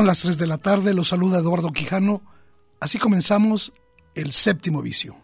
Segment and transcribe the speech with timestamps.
[0.00, 2.22] Son las 3 de la tarde, los saluda Eduardo Quijano.
[2.80, 3.74] Así comenzamos
[4.14, 5.14] el séptimo vicio.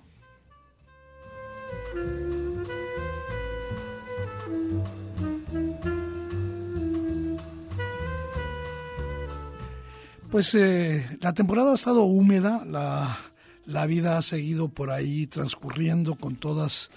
[10.31, 13.17] Pues eh, la temporada ha estado húmeda, la,
[13.65, 16.91] la vida ha seguido por ahí transcurriendo con todas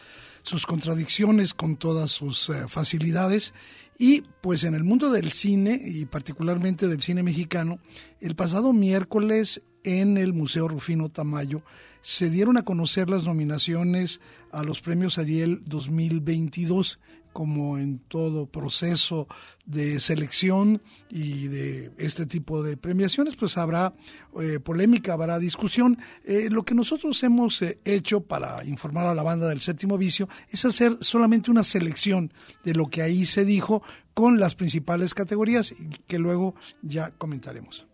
[0.49, 3.53] sus contradicciones, con todas sus eh, facilidades.
[3.97, 7.79] Y pues en el mundo del cine, y particularmente del cine mexicano,
[8.19, 11.63] el pasado miércoles en el Museo Rufino Tamayo
[12.01, 14.19] se dieron a conocer las nominaciones
[14.51, 16.99] a los premios Ariel 2022
[17.33, 19.27] como en todo proceso
[19.65, 23.93] de selección y de este tipo de premiaciones, pues habrá
[24.41, 25.97] eh, polémica, habrá discusión.
[26.23, 30.27] Eh, lo que nosotros hemos eh, hecho para informar a la banda del séptimo vicio
[30.49, 32.33] es hacer solamente una selección
[32.63, 33.83] de lo que ahí se dijo
[34.13, 35.73] con las principales categorías
[36.07, 37.87] que luego ya comentaremos.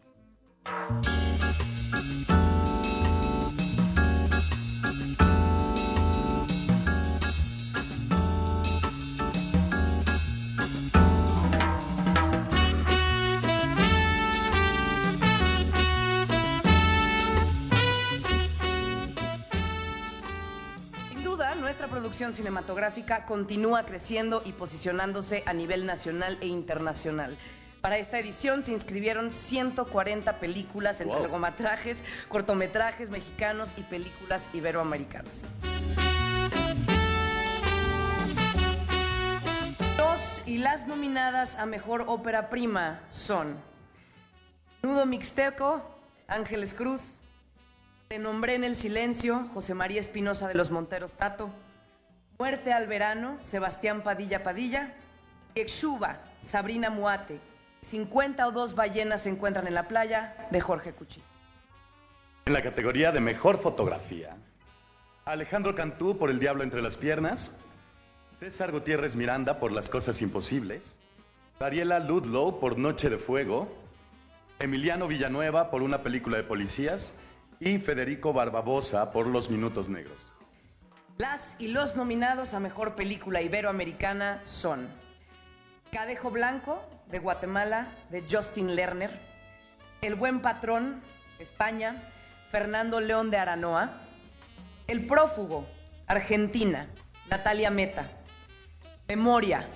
[22.16, 27.38] Producción cinematográfica continúa creciendo y posicionándose a nivel nacional e internacional.
[27.86, 35.44] Para esta edición se inscribieron 140 películas entre largometrajes, cortometrajes mexicanos y películas iberoamericanas.
[40.00, 43.56] Los y las nominadas a Mejor Ópera Prima son
[44.82, 45.84] Nudo Mixteco,
[46.28, 47.20] Ángeles Cruz,
[48.08, 51.52] Te nombré en el silencio, José María Espinosa de los Monteros Tato,
[52.40, 54.92] Muerte al verano, Sebastián Padilla Padilla.
[55.54, 57.40] Exuba, Sabrina Muate.
[57.86, 61.22] 50 o dos ballenas se encuentran en la playa, de Jorge Cuchi.
[62.46, 64.36] En la categoría de mejor fotografía,
[65.24, 67.56] Alejandro Cantú por El Diablo entre las Piernas,
[68.38, 70.98] César Gutiérrez Miranda por Las Cosas Imposibles,
[71.60, 73.72] Dariela Ludlow por Noche de Fuego,
[74.60, 77.16] Emiliano Villanueva por una película de policías
[77.60, 80.34] y Federico Barbabosa por Los Minutos Negros.
[81.18, 84.88] Las y los nominados a Mejor Película Iberoamericana son
[85.92, 89.20] Cadejo Blanco, de Guatemala, de Justin Lerner,
[90.02, 91.02] El Buen Patrón,
[91.40, 92.12] España,
[92.52, 94.02] Fernando León de Aranoa,
[94.88, 95.68] El Prófugo,
[96.08, 96.88] Argentina,
[97.30, 98.06] Natalia Meta,
[99.08, 99.68] Memoria,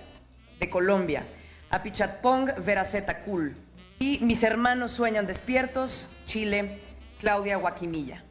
[0.59, 1.23] de Colombia,
[1.69, 3.55] Apichatpong Veraceta Cool
[3.99, 6.79] y Mis Hermanos Sueñan Despiertos, Chile,
[7.19, 8.23] Claudia Guaquimilla.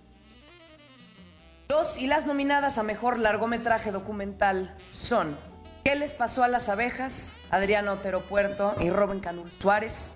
[1.68, 5.36] Los y las nominadas a mejor largometraje documental son
[5.84, 7.32] ¿Qué les pasó a las abejas?
[7.50, 10.12] Adriano Otero Puerto y Robin Canul Suárez.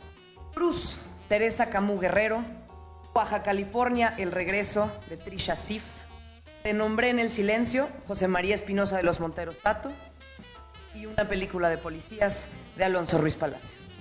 [0.55, 2.43] Cruz, Teresa Camú Guerrero.
[3.15, 5.85] Baja California, El regreso de Trisha Sif.
[6.63, 9.91] Te nombré en el silencio, José María Espinosa de los Monteros Tato.
[10.95, 13.93] Y una película de policías de Alonso Ruiz Palacios.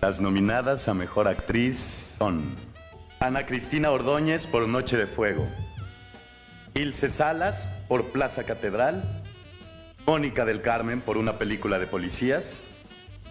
[0.00, 2.54] Las nominadas a mejor actriz son
[3.20, 5.48] Ana Cristina Ordóñez por Noche de Fuego.
[6.74, 9.22] Ilse Salas por Plaza Catedral,
[10.06, 12.60] Mónica del Carmen por una película de policías,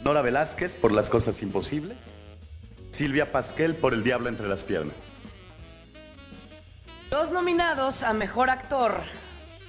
[0.03, 1.97] Nora Velázquez por Las Cosas Imposibles,
[2.91, 4.97] Silvia Pasquel por El Diablo entre las Piernas.
[7.11, 9.03] Los nominados a Mejor Actor,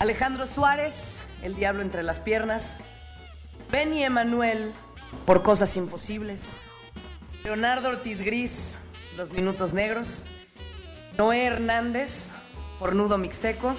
[0.00, 2.80] Alejandro Suárez, El Diablo entre las Piernas,
[3.70, 4.72] Benny Emanuel
[5.26, 6.60] por Cosas Imposibles,
[7.44, 8.80] Leonardo Ortiz Gris,
[9.16, 10.24] Los Minutos Negros,
[11.16, 12.32] Noé Hernández
[12.80, 13.76] por Nudo Mixteco,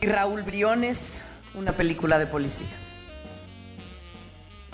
[0.00, 1.22] y Raúl Briones,
[1.56, 3.00] una película de policías.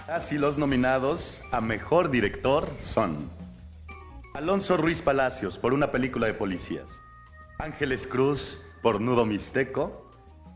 [0.08, 3.16] Así los nominados a mejor director son
[4.34, 6.90] Alonso Ruiz Palacios por una película de policías.
[7.58, 10.10] Ángeles Cruz por Nudo Mixteco.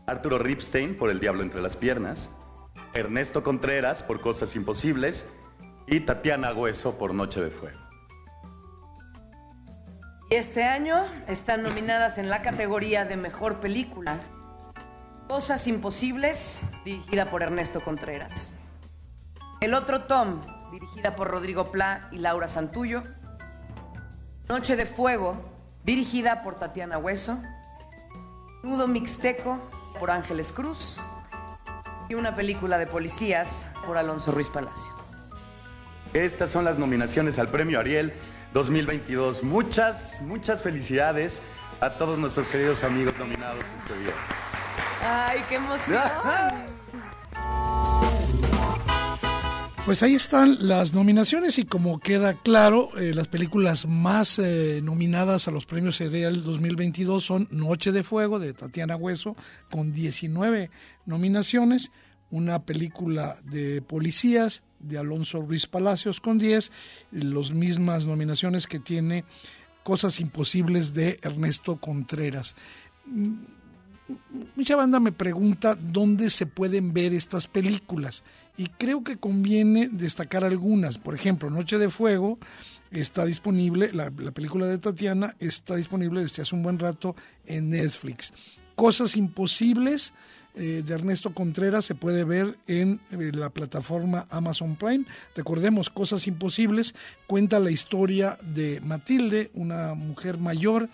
[0.05, 2.29] Arturo Ripstein por El Diablo entre las Piernas.
[2.93, 5.25] Ernesto Contreras por Cosas Imposibles.
[5.87, 7.79] Y Tatiana Hueso por Noche de Fuego.
[10.29, 14.19] Y este año están nominadas en la categoría de Mejor Película
[15.27, 18.53] Cosas Imposibles, dirigida por Ernesto Contreras.
[19.59, 20.39] El otro Tom,
[20.71, 23.01] dirigida por Rodrigo Pla y Laura Santullo.
[24.47, 25.37] Noche de Fuego,
[25.83, 27.37] dirigida por Tatiana Hueso.
[28.63, 29.59] Nudo Mixteco,
[29.99, 31.01] por Ángeles Cruz.
[32.07, 34.95] Y una película de policías por Alonso Ruiz Palacios.
[36.13, 38.13] Estas son las nominaciones al Premio Ariel
[38.53, 39.43] 2022.
[39.43, 41.41] Muchas, muchas felicidades
[41.81, 44.13] a todos nuestros queridos amigos nominados este día.
[45.01, 46.77] ¡Ay, qué emoción!
[49.87, 55.47] Pues ahí están las nominaciones y como queda claro, eh, las películas más eh, nominadas
[55.47, 59.37] a los premios Serial 2022 son Noche de Fuego de Tatiana Hueso
[59.71, 60.69] con 19
[61.05, 61.91] nominaciones,
[62.31, 66.69] una película de policías de Alonso Ruiz Palacios con 10,
[67.11, 69.23] las mismas nominaciones que tiene
[69.83, 72.55] Cosas Imposibles de Ernesto Contreras
[74.55, 78.23] mucha banda me pregunta dónde se pueden ver estas películas
[78.57, 80.97] y creo que conviene destacar algunas.
[80.97, 82.39] Por ejemplo, Noche de Fuego
[82.91, 87.15] está disponible, la, película de Tatiana está disponible desde hace un buen rato
[87.45, 88.33] en Netflix.
[88.75, 90.13] Cosas Imposibles
[90.55, 95.05] eh, de Ernesto Contreras se puede ver en eh, la plataforma Amazon Prime.
[95.35, 96.95] Recordemos, Cosas Imposibles
[97.27, 100.89] cuenta la historia de Matilde, una mujer mayor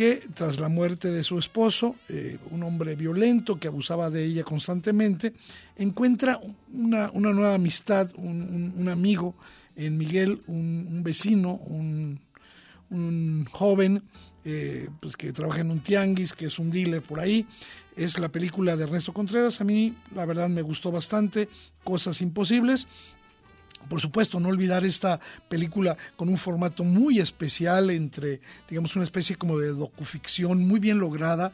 [0.00, 4.44] que tras la muerte de su esposo, eh, un hombre violento que abusaba de ella
[4.44, 5.34] constantemente,
[5.76, 6.40] encuentra
[6.72, 9.34] una, nueva amistad, un, amigo
[9.76, 12.18] en Miguel, un, vecino, un,
[13.50, 14.02] joven
[14.46, 17.46] eh, pues que trabaja en un tianguis, que es un dealer por ahí.
[17.94, 19.60] Es la película de Ernesto Contreras.
[19.60, 21.50] A mí, la verdad, me gustó bastante.
[21.84, 22.88] Cosas imposibles.
[23.88, 29.36] Por supuesto, no olvidar esta película con un formato muy especial entre, digamos, una especie
[29.36, 31.50] como de docuficción muy bien lograda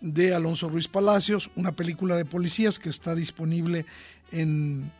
[0.00, 3.86] de Alonso Ruiz Palacios, una película de policías que está disponible
[4.32, 4.90] en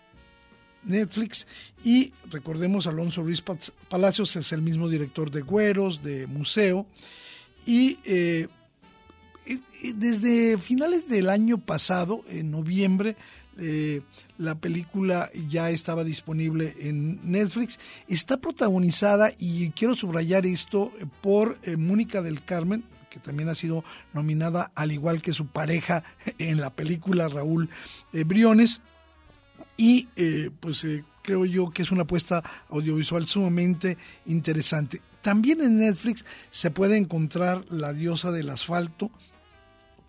[0.82, 1.47] Netflix.
[1.85, 3.43] Y recordemos Alonso Ruiz
[3.88, 6.87] Palacios es el mismo director de Güeros, de Museo.
[7.67, 8.49] Y eh,
[9.94, 13.17] desde finales del año pasado, en noviembre,
[13.59, 14.03] eh,
[14.39, 17.79] la película ya estaba disponible en Netflix.
[18.09, 23.85] Está protagonizada, y quiero subrayar esto, por eh, Mónica del Carmen, que también ha sido
[24.12, 26.05] nominada, al igual que su pareja
[26.39, 27.71] en la película Raúl
[28.12, 28.81] eh, Briones.
[29.77, 30.06] Y
[30.61, 30.87] pues
[31.23, 35.03] creo yo que es una apuesta audiovisual sumamente interesante.
[35.21, 39.11] También en Netflix se puede encontrar La diosa del asfalto,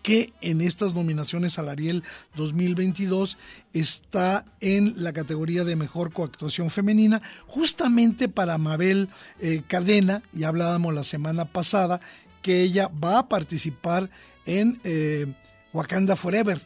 [0.06, 2.04] que en estas nominaciones al Ariel
[2.36, 3.40] 2022
[3.74, 9.10] está en la categoría de mejor coactuación femenina, justamente para Mabel
[9.40, 12.02] eh, Cadena, y hablábamos la semana pasada,
[12.44, 14.12] que ella va a participar
[14.46, 15.26] en eh,
[15.74, 16.62] Wakanda Forever,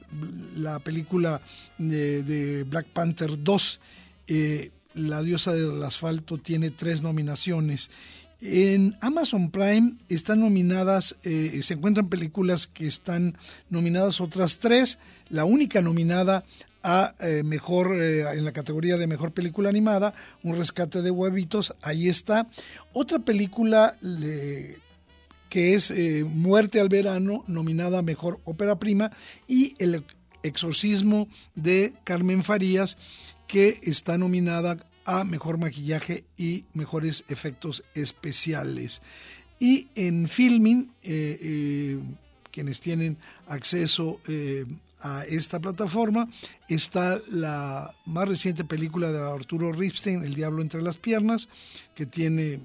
[0.58, 1.42] la película
[1.78, 3.80] de, Black Panther 2.
[4.28, 7.90] Eh, la diosa del asfalto tiene tres nominaciones
[8.42, 13.38] en Amazon Prime están nominadas, eh, se encuentran películas que están
[13.70, 14.98] nominadas otras tres.
[15.30, 16.46] La única nominada
[16.82, 21.76] a eh, mejor eh, en la categoría de mejor película animada, Un rescate de huevitos,
[21.82, 22.48] ahí está.
[22.94, 23.98] Otra película
[25.50, 25.94] que es
[26.26, 29.12] Muerte al verano, nominada a mejor ópera prima,
[29.48, 30.06] y El
[30.44, 32.98] exorcismo de Carmen Farías,
[33.48, 39.02] que está nominada a mejor maquillaje y mejores efectos especiales.
[39.60, 42.00] Y en filming, eh, eh,
[42.52, 44.66] quienes tienen acceso eh,
[45.02, 46.30] a esta plataforma,
[46.68, 51.50] está la más reciente película de Arturo Ripstein, El Diablo entre las Piernas,
[51.96, 52.60] que tiene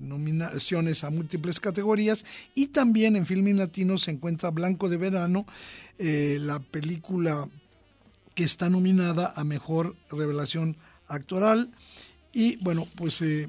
[0.00, 5.46] nominaciones a múltiples categorías y también en Filming Latino se encuentra Blanco de Verano,
[5.98, 7.48] la película
[8.34, 10.76] que está nominada a Mejor Revelación
[11.12, 11.70] actoral.
[12.32, 13.48] Y bueno, pues eh,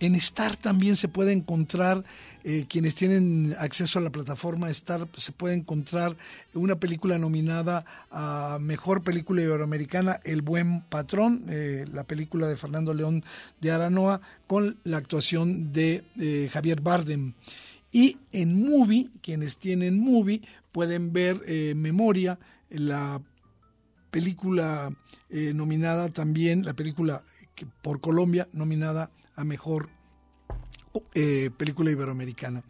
[0.00, 2.04] en Star también se puede encontrar,
[2.42, 6.16] eh, quienes tienen acceso a la plataforma Star, se puede encontrar
[6.54, 12.92] una película nominada a Mejor Película Iberoamericana, El Buen Patrón, eh, la película de Fernando
[12.92, 13.24] León
[13.60, 16.02] de Aranoa, con la actuación de
[16.52, 17.34] Javier Bardem.
[17.92, 20.40] Y en Movie, quienes tienen Movie,
[20.72, 21.40] pueden ver
[21.76, 22.38] Memoria,
[22.70, 23.20] la
[24.14, 24.94] película
[25.28, 27.24] eh, nominada también, la película
[27.82, 29.88] por Colombia nominada a Mejor
[31.14, 32.62] eh, película iberoamericana.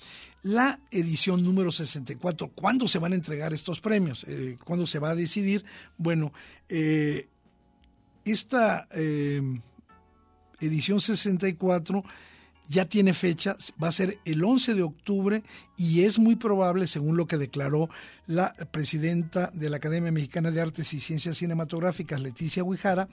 [0.43, 4.25] La edición número 64, ¿cuándo se van a entregar estos premios?
[4.27, 5.67] Eh, ¿Cuándo se va a decidir?
[5.99, 6.33] Bueno,
[8.25, 8.89] esta
[10.61, 12.05] edición 64
[12.69, 15.43] ya tiene fecha, va a ser el 11 de octubre
[15.77, 17.89] y es muy probable, según lo que declaró
[18.27, 23.09] la presidenta de la Academia Mexicana de Artes y Ciencias Cinematográficas, Leticia Guijara,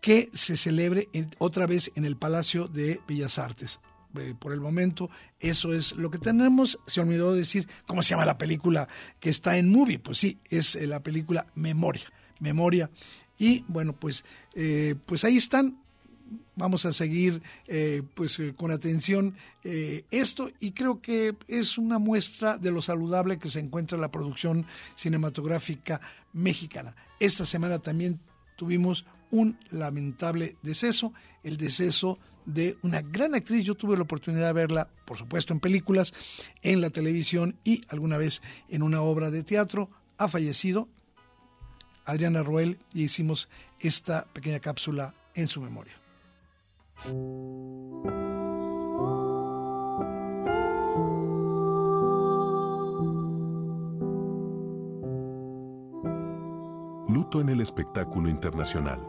[0.00, 1.08] que se celebre
[1.38, 3.80] otra vez en el Palacio de Bellas Artes.
[4.18, 5.08] Eh, por el momento,
[5.38, 6.80] eso es lo que tenemos.
[6.86, 8.88] Se olvidó decir cómo se llama la película
[9.20, 9.98] que está en movie.
[9.98, 12.06] Pues sí, es eh, la película Memoria.
[12.40, 12.90] Memoria.
[13.38, 15.79] Y bueno, pues, eh, pues ahí están.
[16.56, 17.42] Vamos a seguir
[18.14, 19.34] pues con atención
[19.64, 24.66] esto y creo que es una muestra de lo saludable que se encuentra la producción
[24.94, 26.00] cinematográfica
[26.32, 26.94] mexicana.
[27.18, 28.20] Esta semana también
[28.56, 33.64] tuvimos un lamentable deceso, el deceso de una gran actriz.
[33.64, 36.12] Yo tuve la oportunidad de verla, por supuesto, en películas,
[36.62, 39.88] en la televisión y alguna vez en una obra de teatro.
[40.18, 40.88] Ha fallecido
[42.04, 45.94] Adriana Roel y hicimos esta pequeña cápsula en su memoria.
[57.08, 59.00] Luto en el espectáculo internacional.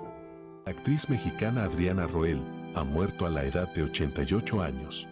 [0.66, 2.42] Actriz mexicana Adriana Roel
[2.76, 5.08] ha muerto a la edad de 88 años.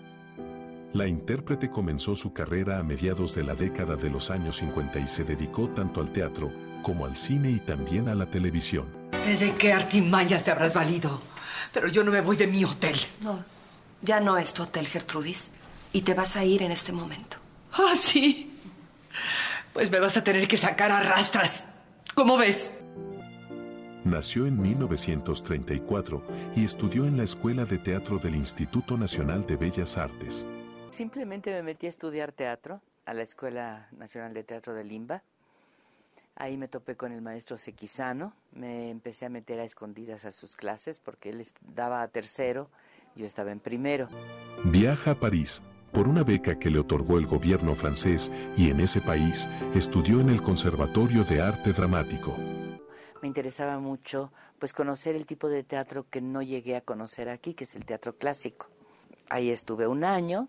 [0.94, 5.08] La intérprete comenzó su carrera a mediados de la década de los años 50 y
[5.08, 6.50] se dedicó tanto al teatro
[6.82, 8.88] como al cine y también a la televisión.
[9.22, 11.20] Sé de qué artimañas te habrás valido,
[11.74, 12.96] pero yo no me voy de mi hotel.
[13.22, 13.44] No,
[14.02, 15.52] ya no es tu hotel, Gertrudis,
[15.94, 17.38] y te vas a ir en este momento.
[17.74, 18.58] ¿Ah, sí?
[19.74, 21.68] Pues me vas a tener que sacar a rastras.
[22.16, 22.74] ¿Cómo ves?
[24.04, 26.24] Nació en 1934
[26.56, 30.48] y estudió en la Escuela de Teatro del Instituto Nacional de Bellas Artes.
[30.90, 35.24] Simplemente me metí a estudiar teatro a la Escuela Nacional de Teatro de Limba.
[36.40, 40.56] Ahí me topé con el maestro Sequizano, me empecé a meter a escondidas a sus
[40.56, 42.72] clases porque él daba a tercero,
[43.16, 44.10] yo estaba en primero.
[44.64, 49.02] Viaja a París por una beca que le otorgó el gobierno francés y en ese
[49.02, 52.36] país estudió en el Conservatorio de Arte Dramático
[53.22, 57.54] me interesaba mucho pues conocer el tipo de teatro que no llegué a conocer aquí,
[57.54, 58.70] que es el teatro clásico.
[59.30, 60.48] Ahí estuve un año,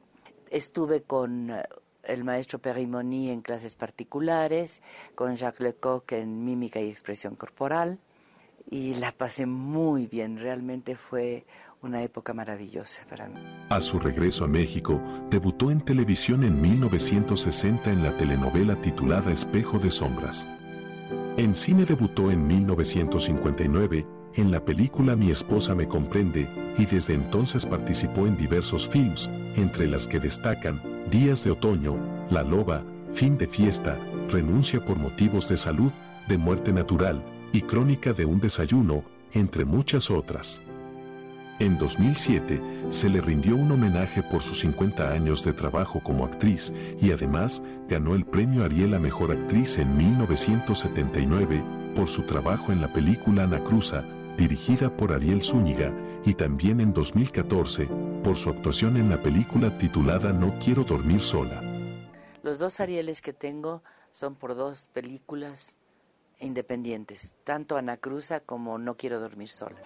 [0.51, 1.63] estuve con eh,
[2.11, 4.83] el maestro Perimoni en clases particulares,
[5.15, 7.99] con Jacques Lecoq en mímica y expresión corporal,
[8.71, 11.45] y la pasé muy bien, realmente fue
[11.83, 13.41] una época maravillosa para mí.
[13.71, 15.01] A su regreso a México,
[15.31, 20.47] debutó en televisión en 1960 en la telenovela titulada Espejo de Sombras.
[21.37, 26.49] En cine debutó en 1959 en la película Mi esposa me comprende
[26.79, 31.97] y desde entonces participó en diversos films, entre las que destacan Días de Otoño,
[32.31, 35.91] La Loba, Fin de Fiesta, Renuncia por motivos de salud,
[36.29, 39.03] de muerte natural y Crónica de un desayuno,
[39.33, 40.63] entre muchas otras.
[41.59, 46.73] En 2007 se le rindió un homenaje por sus 50 años de trabajo como actriz
[47.01, 51.65] y además ganó el premio Ariel a Mejor Actriz en 1979
[51.97, 54.05] por su trabajo en la película Ana Cruza,
[54.37, 55.93] dirigida por Ariel Zúñiga,
[56.25, 57.89] y también en 2014
[58.23, 61.63] por su actuación en la película titulada No quiero dormir sola.
[62.43, 65.79] Los dos Arieles que tengo son por dos películas
[66.41, 69.77] independientes, tanto Ana Cruza como No quiero dormir sola.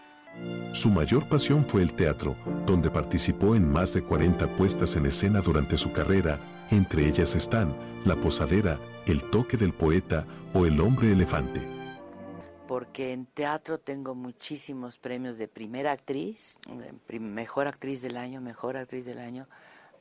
[0.72, 2.36] Su mayor pasión fue el teatro,
[2.66, 7.76] donde participó en más de 40 puestas en escena durante su carrera, entre ellas están
[8.04, 11.73] La Posadera, El Toque del Poeta o El Hombre Elefante.
[12.66, 16.58] Porque en teatro tengo muchísimos premios de primera actriz,
[17.08, 19.46] mejor actriz del año, mejor actriz del año.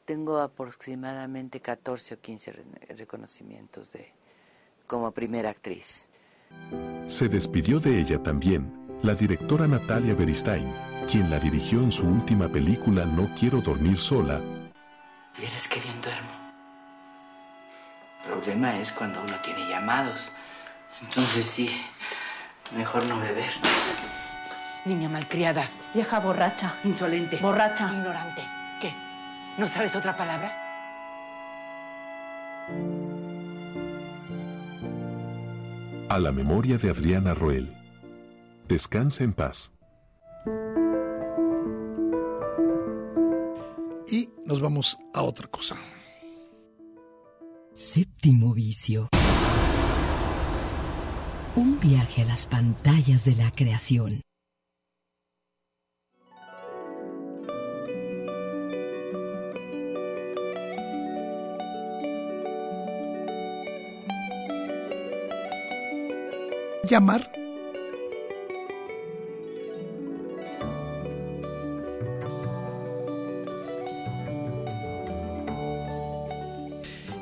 [0.05, 2.53] Tengo aproximadamente 14 o 15
[2.98, 4.13] reconocimientos de
[4.88, 6.10] como primera actriz.
[7.08, 10.74] Se despidió de ella también la directora Natalia Beristain,
[11.10, 14.39] quien la dirigió en su última película No quiero dormir sola.
[15.38, 16.29] Vieras que bien duermo.
[18.24, 20.32] El problema es cuando uno tiene llamados.
[21.01, 21.70] Entonces sí,
[22.75, 23.51] mejor no beber.
[24.86, 25.68] Niña malcriada.
[25.94, 26.77] Vieja borracha.
[26.84, 27.38] Insolente.
[27.38, 27.92] Borracha.
[27.94, 28.42] Ignorante.
[28.80, 28.94] ¿Qué?
[29.58, 30.60] ¿No sabes otra palabra?
[36.10, 37.74] A la memoria de Adriana Roel.
[38.68, 39.72] Descanse en paz.
[44.12, 45.75] Y nos vamos a otra cosa.
[47.74, 49.10] Séptimo vicio.
[51.55, 54.22] Un viaje a las pantallas de la creación.
[66.89, 67.31] Llamar.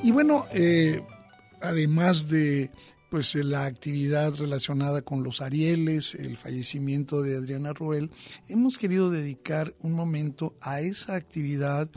[0.01, 1.01] Y bueno, eh,
[1.59, 2.69] además de
[3.12, 8.10] pues la actividad relacionada con los Arieles, el fallecimiento de Adriana Roel,
[8.48, 11.89] hemos querido dedicar un momento a esa actividad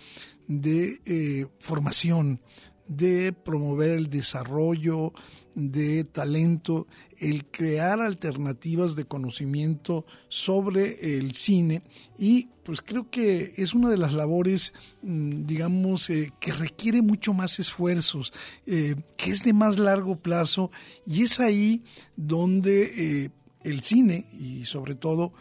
[0.49, 2.41] de eh, formación,
[2.87, 5.13] de promover el desarrollo
[5.55, 6.87] de talento,
[7.19, 11.83] el crear alternativas de conocimiento sobre el cine.
[12.19, 17.35] Y pues creo que es una de las labores, mm, digamos, eh, que requiere mucho
[17.35, 18.33] más esfuerzos,
[18.67, 20.71] eh, que es de más largo plazo.
[21.07, 21.85] Y es ahí
[22.17, 23.25] donde...
[23.25, 23.31] Eh,
[23.65, 25.33] el cine y sobre todo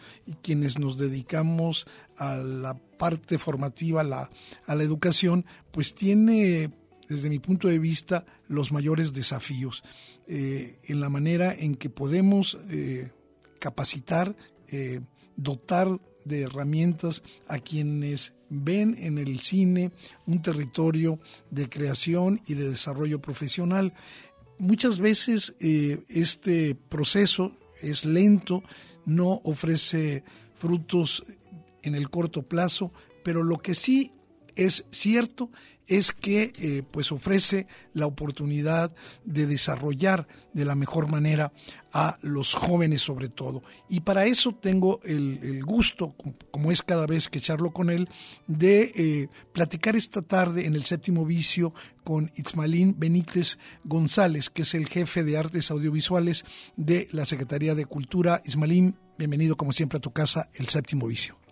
[0.42, 1.86] quienes nos dedicamos
[2.16, 4.30] a la parte formativa, la,
[4.66, 6.72] a la educación, pues tiene
[7.08, 9.82] desde mi punto de vista, los mayores desafíos
[10.26, 13.10] eh, en la manera en que podemos eh,
[13.58, 14.36] capacitar,
[14.68, 15.00] eh,
[15.36, 15.88] dotar
[16.24, 19.92] de herramientas a quienes ven en el cine
[20.26, 21.18] un territorio
[21.50, 23.92] de creación y de desarrollo profesional.
[24.58, 28.62] Muchas veces este proceso es lento,
[29.04, 30.22] no ofrece
[30.54, 31.24] frutos
[31.82, 32.92] en el corto plazo,
[33.22, 34.12] pero lo que sí
[34.56, 35.50] es cierto
[36.12, 41.52] que eh, pues ofrece la oportunidad de desarrollar de la mejor manera
[41.92, 43.62] a los jóvenes sobre todo.
[43.88, 46.14] Y para eso tengo el, gusto,
[46.50, 48.08] como es cada vez que charlo con él,
[48.46, 54.74] de eh, platicar esta tarde en el séptimo vicio con Itzmalín Benítez González, que es
[54.74, 56.44] el jefe de artes audiovisuales
[56.76, 58.42] de la Secretaría de Cultura.
[58.44, 61.43] Ismalín, bienvenido como siempre a tu casa, el séptimo vicio.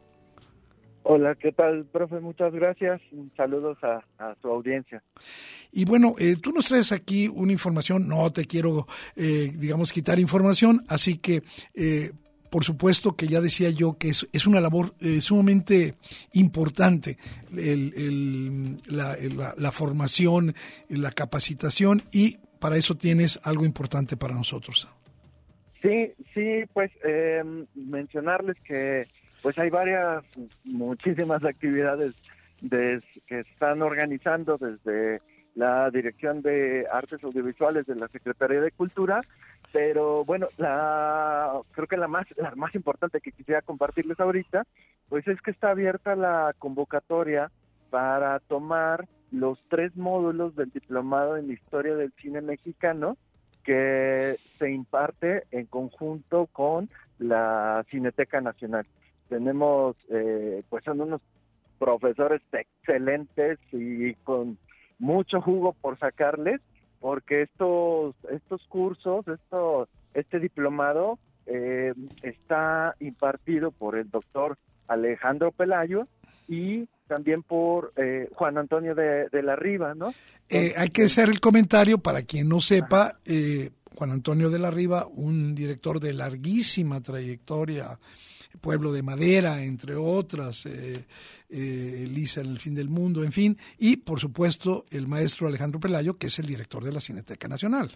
[1.05, 2.21] Hola, ¿qué tal, profe?
[2.21, 3.01] Muchas gracias.
[3.37, 5.03] Saludos a, a su audiencia.
[5.73, 8.87] Y bueno, eh, tú nos traes aquí una información, no te quiero,
[9.17, 11.43] eh, digamos, quitar información, así que,
[11.75, 12.13] eh,
[12.51, 15.95] por supuesto que ya decía yo que es, es una labor sumamente
[16.35, 17.17] importante
[17.57, 20.55] el, la, la, la formación,
[20.91, 24.87] la capacitación y para eso tienes algo importante para nosotros.
[25.81, 26.91] Sí, sí, pues
[27.75, 29.09] mencionarles que
[29.43, 30.25] pues hay varias,
[30.65, 32.15] muchísimas actividades
[32.71, 35.21] que están organizando desde
[35.55, 39.21] la Dirección de Artes Audiovisuales de la Secretaría de Cultura,
[39.73, 44.65] pero bueno, la, creo que la más, la más importante que quisiera compartirles ahorita,
[45.09, 47.51] pues es que está abierta la convocatoria
[47.91, 53.17] para tomar los tres módulos del diplomado en Historia del Cine Mexicano
[53.65, 58.87] que se imparte en conjunto con la Cineteca Nacional
[59.33, 61.23] tenemos, eh, pues son unos
[61.79, 64.59] profesores excelentes y con
[64.99, 66.61] mucho jugo por sacarles,
[67.01, 76.07] porque estos, estos cursos, esto, este diplomado eh, está impartido por el doctor Alejandro Pelayo
[76.47, 80.13] y también por eh, Juan Antonio de, la Riva, ¿no?
[80.51, 83.19] hay que hacer el comentario para quien no sepa,
[83.95, 87.99] Juan Antonio de la Riva, un director de larguísima trayectoria
[88.61, 91.05] Pueblo de Madera, entre otras, eh,
[91.49, 95.81] eh, Elisa en el fin del mundo, en fin, y por supuesto el maestro Alejandro
[95.81, 97.91] Pelayo, que es el director de la Cineteca Nacional.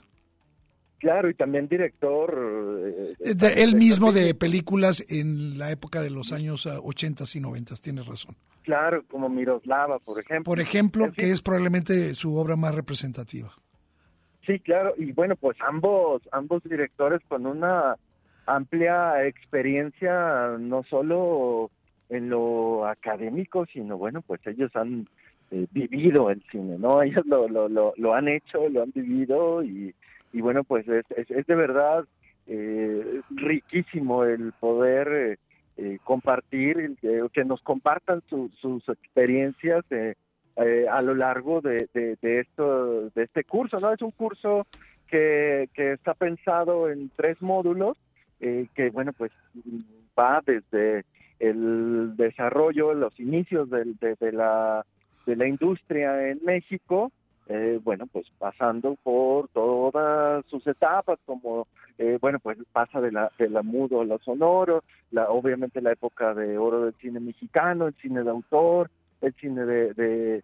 [0.99, 3.17] Claro, y también director...
[3.21, 8.07] Eh, él mismo de películas en la época de los años 80 y 90, tienes
[8.07, 8.35] razón.
[8.63, 10.45] Claro, como Miroslava, por ejemplo.
[10.45, 13.53] Por ejemplo, que es probablemente su obra más representativa.
[14.47, 17.97] Sí, claro, y bueno, pues ambos, ambos directores con una
[18.47, 21.71] amplia experiencia, no solo
[22.09, 25.09] en lo académico, sino bueno, pues ellos han
[25.51, 27.03] eh, vivido el cine, ¿no?
[27.03, 29.95] Ellos lo, lo, lo, lo, han hecho, lo han vivido y,
[30.33, 32.05] y bueno, pues es, es, de verdad
[32.47, 35.39] eh, riquísimo el poder eh,
[35.77, 36.97] eh compartir,
[37.33, 39.85] que nos compartan sus experiencias
[40.91, 43.93] a lo largo de, de, de, esto, de este curso, ¿no?
[43.93, 44.67] Es un curso
[45.07, 47.99] que, que está pensado en tres módulos
[48.41, 49.33] eh, que bueno, pues
[50.19, 51.05] va desde
[51.39, 54.85] el desarrollo, los inicios de, la,
[55.27, 57.13] de la industria en México,
[57.49, 61.67] eh, bueno, pues pasando por todas sus etapas, como,
[61.99, 65.93] eh, bueno, pues pasa de la, de la mudo a la sonoro, la, obviamente la
[65.93, 70.43] época de oro del cine mexicano, el cine de autor, el cine de, de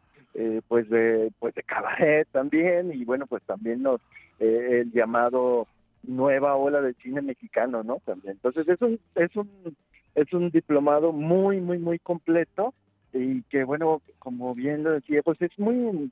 [0.66, 4.00] pues de pues de cabaret también y bueno pues también los
[4.38, 5.66] el llamado
[6.02, 8.00] nueva ola del cine mexicano, ¿no?
[8.04, 8.32] También.
[8.32, 9.76] Entonces es un, es un,
[10.14, 12.74] es un diplomado muy, muy, muy completo
[13.12, 16.10] y que, bueno, como bien lo decía, pues es muy,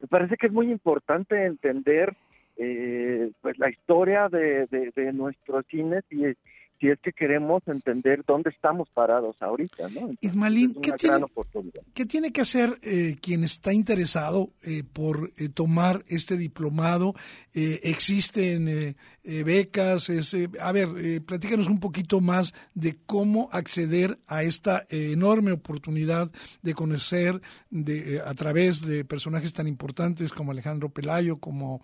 [0.00, 2.16] me parece que es muy importante entender
[2.56, 6.24] eh, pues la historia de, de, nuestros cines y
[6.80, 10.12] si es que queremos entender dónde estamos parados ahorita, ¿no?
[10.20, 11.26] Ismalín, ¿qué tiene,
[11.92, 17.14] ¿qué tiene, que hacer eh, quien está interesado eh, por eh, tomar este diplomado?
[17.52, 20.10] ¿Existen becas?
[20.60, 26.30] a ver, platícanos un poquito más de cómo acceder a esta enorme oportunidad
[26.62, 27.40] de conocer
[27.70, 31.82] de, a través de personajes tan importantes como Alejandro Pelayo, como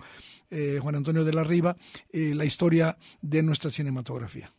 [0.80, 1.76] Juan Antonio de la Riva,
[2.12, 4.52] la historia de nuestra cinematografía.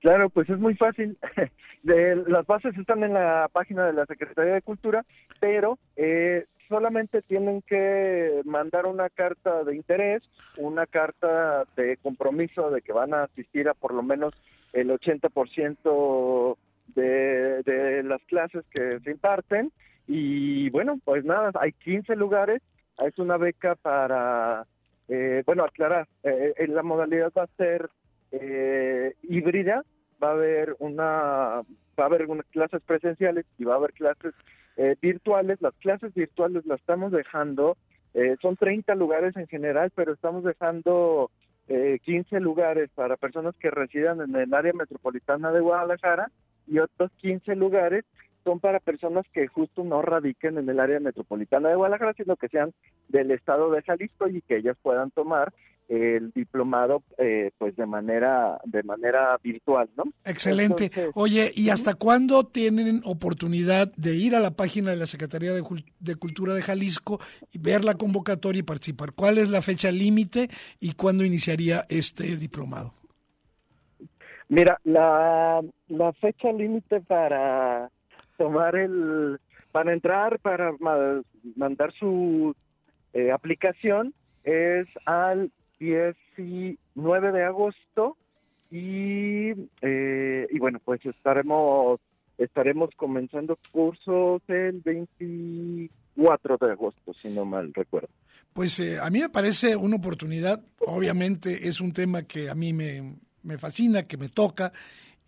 [0.00, 1.18] Claro, pues es muy fácil.
[1.82, 5.04] De, las bases están en la página de la Secretaría de Cultura,
[5.40, 10.22] pero eh, solamente tienen que mandar una carta de interés,
[10.58, 14.34] una carta de compromiso de que van a asistir a por lo menos
[14.74, 16.56] el 80%
[16.94, 19.72] de, de las clases que se imparten.
[20.06, 22.62] Y bueno, pues nada, hay 15 lugares.
[23.04, 24.66] Es una beca para,
[25.08, 27.88] eh, bueno, aclarar, eh, la modalidad va a ser
[28.32, 29.84] eh, híbrida,
[30.22, 31.62] va a haber una
[31.98, 34.34] va a haber unas clases presenciales y va a haber clases
[34.76, 35.60] eh, virtuales.
[35.60, 37.76] Las clases virtuales las estamos dejando,
[38.14, 41.30] eh, son 30 lugares en general, pero estamos dejando
[41.68, 46.30] eh, 15 lugares para personas que residan en el área metropolitana de Guadalajara
[46.66, 48.04] y otros 15 lugares
[48.42, 52.48] son para personas que justo no radiquen en el área metropolitana de Guadalajara, sino que
[52.48, 52.72] sean
[53.08, 55.52] del estado de Jalisco y que ellas puedan tomar
[55.90, 60.90] el diplomado eh, pues de manera de manera virtual no excelente.
[61.14, 65.62] Oye y hasta cuándo tienen oportunidad de ir a la página de la secretaría de,
[65.98, 67.18] de, cultura de Jalisco
[67.52, 70.48] y ver la convocatoria y participar cuál es la fecha límite
[70.78, 72.94] y cuándo iniciaría este diplomado
[74.48, 77.90] mira la la fecha límite para
[78.38, 79.40] tomar el
[79.72, 80.72] para entrar para
[81.56, 82.54] mandar su
[83.12, 85.50] eh, aplicación es al
[85.80, 88.16] 19 de agosto
[88.70, 89.50] y,
[89.82, 92.00] eh, y bueno, pues estaremos
[92.38, 98.08] estaremos comenzando cursos el 24 de agosto, si no mal recuerdo.
[98.52, 102.72] Pues eh, a mí me parece una oportunidad, obviamente es un tema que a mí
[102.72, 104.72] me, me fascina, que me toca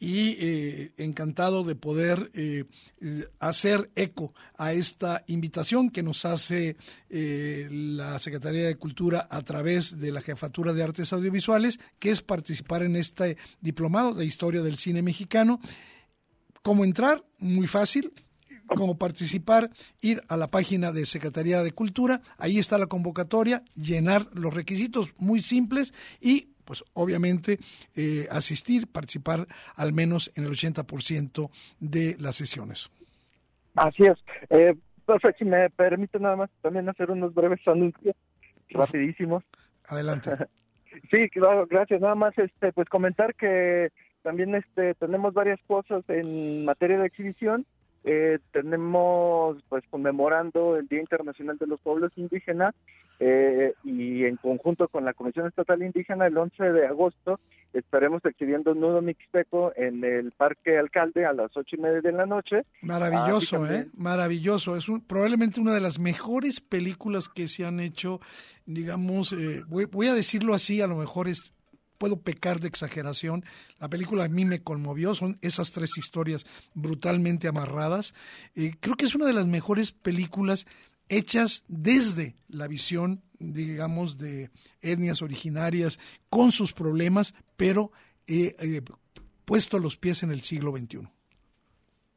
[0.02, 2.64] y eh, encantado de poder eh,
[3.38, 6.76] hacer eco a esta invitación que nos hace
[7.08, 12.20] eh, la Secretaría de Cultura a través de la Jefatura de Artes Audiovisuales, que es
[12.20, 15.60] participar en este diplomado de Historia del Cine Mexicano.
[16.62, 17.24] ¿Cómo entrar?
[17.38, 18.12] Muy fácil.
[18.74, 24.28] Cómo participar, ir a la página de Secretaría de Cultura, ahí está la convocatoria, llenar
[24.32, 27.58] los requisitos muy simples y pues obviamente
[27.96, 29.46] eh, asistir, participar
[29.76, 32.90] al menos en el 80% de las sesiones.
[33.74, 34.18] Así es.
[34.50, 34.74] Eh,
[35.38, 38.16] si me permite nada más también hacer unos breves anuncios
[38.70, 39.44] rapidísimos.
[39.88, 40.30] Adelante.
[41.10, 42.00] sí, claro, gracias.
[42.00, 43.90] Nada más este pues comentar que
[44.22, 47.66] también este tenemos varias cosas en materia de exhibición.
[48.04, 52.74] Eh, tenemos pues conmemorando el Día Internacional de los Pueblos Indígenas
[53.24, 57.38] eh, y en conjunto con la Comisión Estatal Indígena el 11 de agosto
[57.72, 62.26] estaremos exhibiendo Nudo Mixteco en el Parque Alcalde a las ocho y media de la
[62.26, 62.62] noche.
[62.80, 63.88] Maravilloso, ¿eh?
[63.94, 64.76] Maravilloso.
[64.76, 68.18] Es probablemente una de las mejores películas que se han hecho,
[68.66, 71.52] digamos, eh, voy, a decirlo así, a lo mejor es
[71.98, 73.44] puedo pecar de exageración.
[73.78, 78.14] La película a mí me conmovió, son esas tres historias brutalmente amarradas.
[78.56, 80.66] Eh, creo que es una de las mejores películas
[81.12, 85.98] hechas desde la visión, digamos, de etnias originarias
[86.30, 87.90] con sus problemas, pero
[88.26, 88.80] eh, eh,
[89.44, 91.08] puesto los pies en el siglo XXI.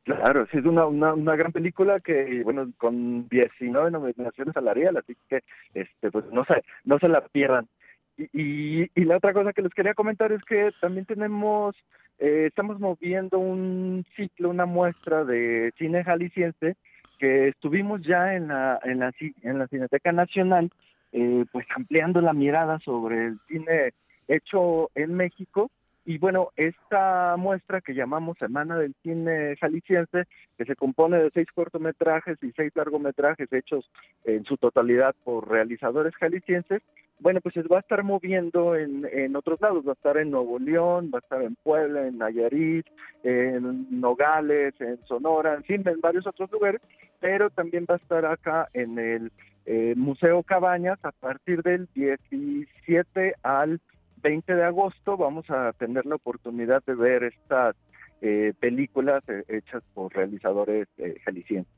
[0.06, 5.42] Claro, sí, es una, una, gran película que, bueno, con 19 nominaciones salariales, así que,
[5.74, 7.68] este, pues no se, no se la pierdan.
[8.16, 11.76] Y, y, la otra cosa que les quería comentar es que también tenemos,
[12.20, 16.78] eh, estamos moviendo un ciclo, una muestra de cine jalisciense
[17.18, 20.72] que estuvimos ya en la, en la, en la Cineteca Nacional,
[21.12, 23.94] eh, pues ampliando la mirada sobre el cine
[24.28, 25.70] hecho en México.
[26.08, 30.26] Y bueno, esta muestra que llamamos Semana del Cine Jalisciense,
[30.56, 33.90] que se compone de seis cortometrajes y seis largometrajes hechos
[34.24, 36.84] en su totalidad por realizadores jaliscienses,
[37.20, 40.32] bueno, pues se va a estar moviendo en, en otros lados, va a estar en
[40.32, 42.86] Nuevo León, va a estar en Puebla, en Nayarit,
[43.24, 46.82] en Nogales, en Sonora, en fin, en varios otros lugares,
[47.20, 49.32] pero también va a estar acá en el
[49.66, 53.82] eh, Museo Cabañas a partir del 17 al
[54.22, 55.18] 20 de agosto.
[55.18, 57.76] Vamos a tener la oportunidad de ver estas
[58.22, 60.88] eh, películas eh, hechas por realizadores
[61.24, 61.74] jaliscienses.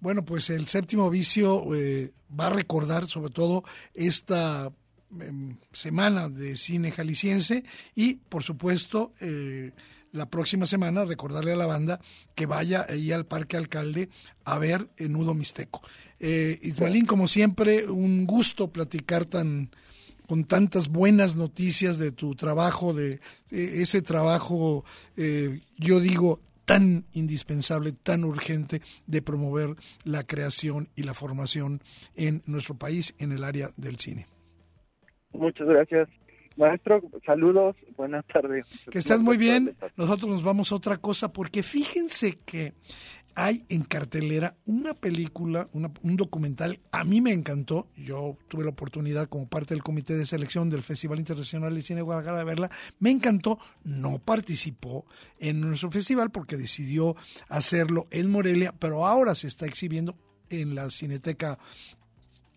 [0.00, 1.64] Bueno, pues el séptimo vicio
[2.38, 3.62] va a recordar sobre todo
[3.94, 4.70] esta
[5.20, 7.64] em, semana de cine jalisciense
[7.94, 9.72] y, por supuesto, eh,
[10.12, 12.00] la próxima semana recordarle a la banda
[12.34, 14.08] que vaya ahí al Parque Alcalde
[14.44, 15.82] a ver Nudo Mixteco.
[16.20, 19.70] Eh, Ismaelín, como siempre, un gusto platicar tan
[20.28, 23.20] con tantas buenas noticias de tu trabajo, de,
[23.50, 24.84] ese trabajo,
[25.16, 31.80] eh, yo digo, tan indispensable, tan urgente de promover la creación y la formación
[32.14, 34.26] en nuestro país en el área del cine.
[35.32, 36.08] Muchas gracias.
[36.56, 38.66] Maestro, saludos, buenas tardes.
[38.90, 39.74] Que estés muy bien.
[39.96, 42.74] Nosotros nos vamos a otra cosa porque fíjense que
[43.34, 49.28] hay en cartelera una película, un documental, a mí me encantó, yo tuve la oportunidad
[49.28, 52.70] como parte del comité de selección del Festival Internacional de Cine de Guadalajara de verla,
[52.98, 55.06] me encantó, no participó
[55.38, 57.16] en nuestro festival porque decidió
[57.48, 60.14] hacerlo en Morelia, pero ahora se está exhibiendo
[60.50, 61.58] en la Cineteca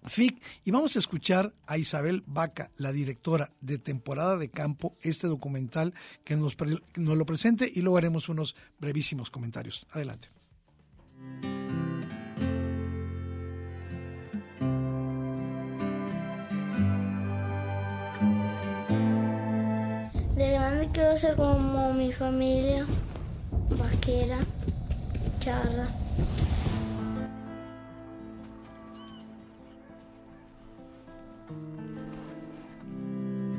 [0.08, 5.28] FIC y vamos a escuchar a Isabel Vaca, la directora de temporada de campo, este
[5.28, 6.58] documental que nos,
[6.96, 9.88] nos lo presente y luego haremos unos brevísimos comentarios.
[9.92, 10.30] Adelante.
[20.36, 22.86] De grande quiero ser como mi familia,
[23.70, 24.40] vaquera,
[25.40, 25.88] charra.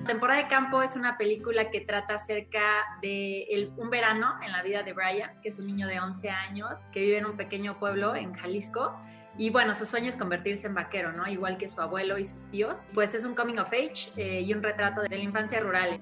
[0.07, 4.85] Temporada de Campo es una película que trata acerca de un verano en la vida
[4.85, 8.15] de Brian, que es un niño de 11 años que vive en un pequeño pueblo
[8.15, 8.97] en Jalisco.
[9.37, 11.27] Y bueno, su sueño es convertirse en vaquero, ¿no?
[11.27, 12.85] Igual que su abuelo y sus tíos.
[12.95, 16.01] Pues es un coming of age eh, y un retrato de la infancia rural.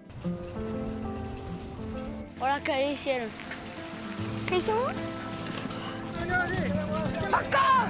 [2.40, 3.28] ¿Ahora qué hicieron?
[4.46, 4.92] ¿Qué hicimos?
[7.30, 7.88] ¡Vaca!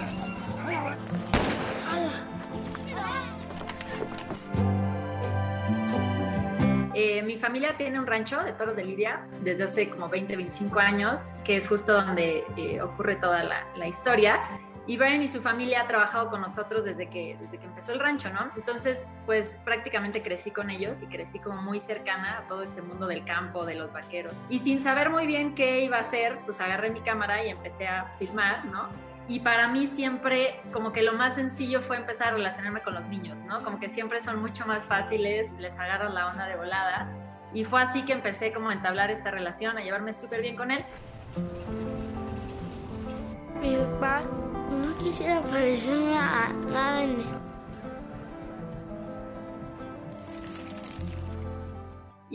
[6.94, 10.78] Eh, mi familia tiene un rancho de toros de Lidia desde hace como 20, 25
[10.78, 14.40] años, que es justo donde eh, ocurre toda la, historia.
[14.87, 18.00] Y Brian y su familia ha trabajado con nosotros desde que, desde que empezó el
[18.00, 18.50] rancho, ¿no?
[18.54, 23.07] Entonces, pues prácticamente crecí con ellos y crecí como muy cercana a todo este mundo
[23.07, 24.35] del campo, de los vaqueros.
[24.48, 27.88] Y sin saber muy bien qué iba a hacer, pues agarré mi cámara y empecé
[27.88, 28.88] a filmar, ¿no?
[29.26, 33.06] Y para mí siempre como que lo más sencillo fue empezar a relacionarme con los
[33.08, 33.58] niños, ¿no?
[33.60, 37.08] Como que siempre son mucho más fáciles, les agarran la onda de volada.
[37.54, 40.70] Y fue así que empecé como a entablar esta relación, a llevarme súper bien con
[40.70, 40.84] él.
[43.60, 44.22] Mi papá
[44.70, 47.16] no quisiera parecerme a nada en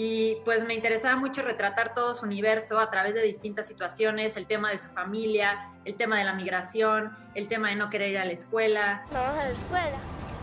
[0.02, 4.48] y pues me interesaba mucho retratar todo su universo a través de distintas situaciones, el
[4.48, 8.18] tema de su familia, el tema de la migración, el tema de no querer ir
[8.18, 9.04] a la escuela.
[9.12, 9.98] No a la escuela.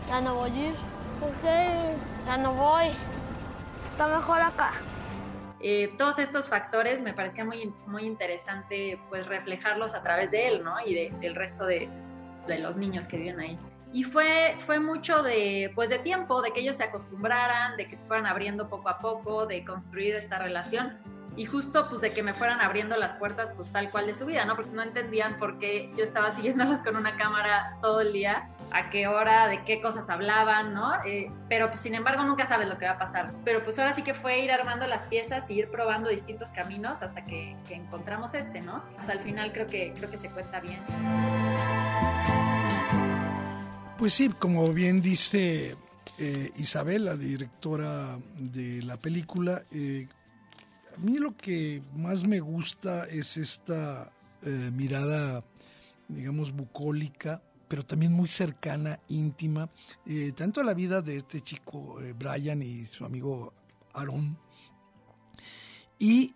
[0.09, 0.75] Ya no voy a ir.
[1.19, 1.69] ¿Por qué?
[2.27, 2.89] Ya no voy.
[3.89, 4.73] Está mejor acá.
[5.59, 10.63] Eh, todos estos factores me parecía muy, muy interesante pues reflejarlos a través de él,
[10.63, 10.75] ¿no?
[10.85, 11.89] Y del resto de,
[12.45, 13.57] de los niños que viven ahí.
[13.93, 17.97] Y fue, fue mucho de, pues de tiempo, de que ellos se acostumbraran, de que
[17.97, 20.97] se fueran abriendo poco a poco, de construir esta relación
[21.37, 24.25] y justo pues de que me fueran abriendo las puertas pues tal cual de su
[24.25, 24.55] vida, ¿no?
[24.55, 28.89] Porque no entendían por qué yo estaba siguiéndolos con una cámara todo el día, a
[28.89, 30.95] qué hora, de qué cosas hablaban, ¿no?
[31.05, 33.33] Eh, pero pues sin embargo nunca sabes lo que va a pasar.
[33.45, 37.01] Pero pues ahora sí que fue ir armando las piezas y ir probando distintos caminos
[37.03, 38.83] hasta que, que encontramos este, ¿no?
[38.95, 40.79] Pues al final creo que, creo que se cuenta bien.
[43.97, 45.75] Pues sí, como bien dice
[46.19, 50.07] eh, Isabel, la directora de la película, eh,
[50.95, 55.43] a mí lo que más me gusta es esta eh, mirada,
[56.07, 59.67] digamos, bucólica, pero también muy cercana, íntima,
[60.35, 63.51] tanto a la vida de este chico Brian y su amigo
[63.93, 64.37] Aaron.
[65.97, 66.35] Y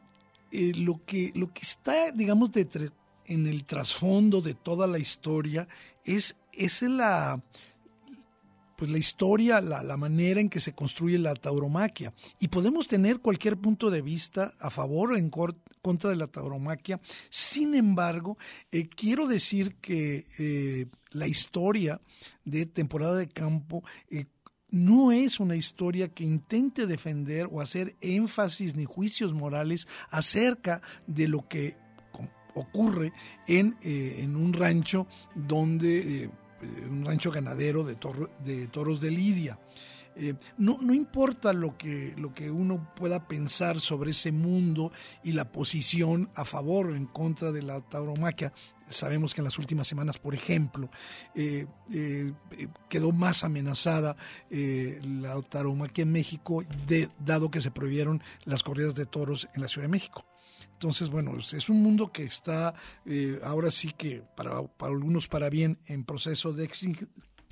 [0.52, 2.50] lo, que, lo que está, digamos,
[3.28, 5.68] en el trasfondo de toda la historia
[6.04, 7.42] es es la,
[8.82, 12.16] pues la historia, la, manera en que se construye la tauromaquia.
[12.40, 17.00] Y podemos tener cualquier punto de vista a favor o en contra de la tauromaquia.
[17.30, 18.40] Sin embargo,
[18.72, 22.02] eh, quiero decir que eh, la historia
[22.44, 24.26] de temporada de campo eh,
[24.72, 31.28] no es una historia que intente defender o hacer énfasis ni juicios morales acerca de
[31.28, 31.78] lo que
[32.56, 33.14] ocurre
[33.48, 36.32] en, en un rancho donde
[36.90, 37.98] un rancho ganadero de,
[38.46, 39.58] de toros de Lidia.
[40.22, 44.92] Eh, no, no importa lo que, lo que uno pueda pensar sobre ese mundo
[45.24, 48.54] y la posición a favor o en contra de la tauromaquia,
[48.88, 50.90] Sabemos que en las últimas semanas, por ejemplo,
[51.34, 52.34] eh, eh,
[52.90, 54.18] quedó más amenazada
[54.50, 59.70] la tauromaquia en México, de, dado que se prohibieron las corridas de toros en la
[59.70, 60.26] Ciudad de México.
[60.74, 62.74] Entonces, bueno, es un mundo que está
[63.44, 66.66] ahora sí que para, para, algunos para bien en proceso de,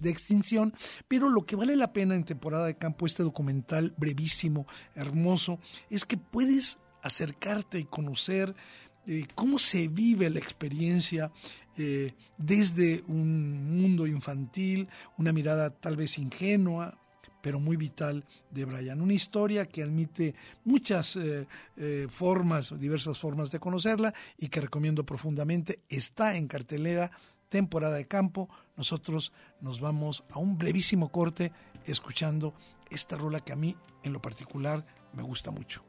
[0.02, 0.74] de extinción,
[1.08, 5.60] pero lo que vale la pena en temporada de campo, este documental brevísimo, hermoso,
[5.90, 8.56] es que puedes acercarte y conocer
[9.08, 11.32] eh, cómo se vive la experiencia
[11.78, 16.98] eh, desde un mundo infantil, una mirada tal vez ingenua,
[17.42, 19.02] pero muy vital de Brian.
[19.02, 20.36] Una historia que admite
[20.66, 21.48] muchas eh,
[22.10, 25.80] formas, diversas formas de conocerla y que recomiendo profundamente.
[25.88, 27.12] Está en cartelera
[27.50, 31.52] temporada de campo, nosotros nos vamos a un brevísimo corte
[31.86, 32.54] escuchando
[32.90, 35.89] esta rola que a mí en lo particular me gusta mucho.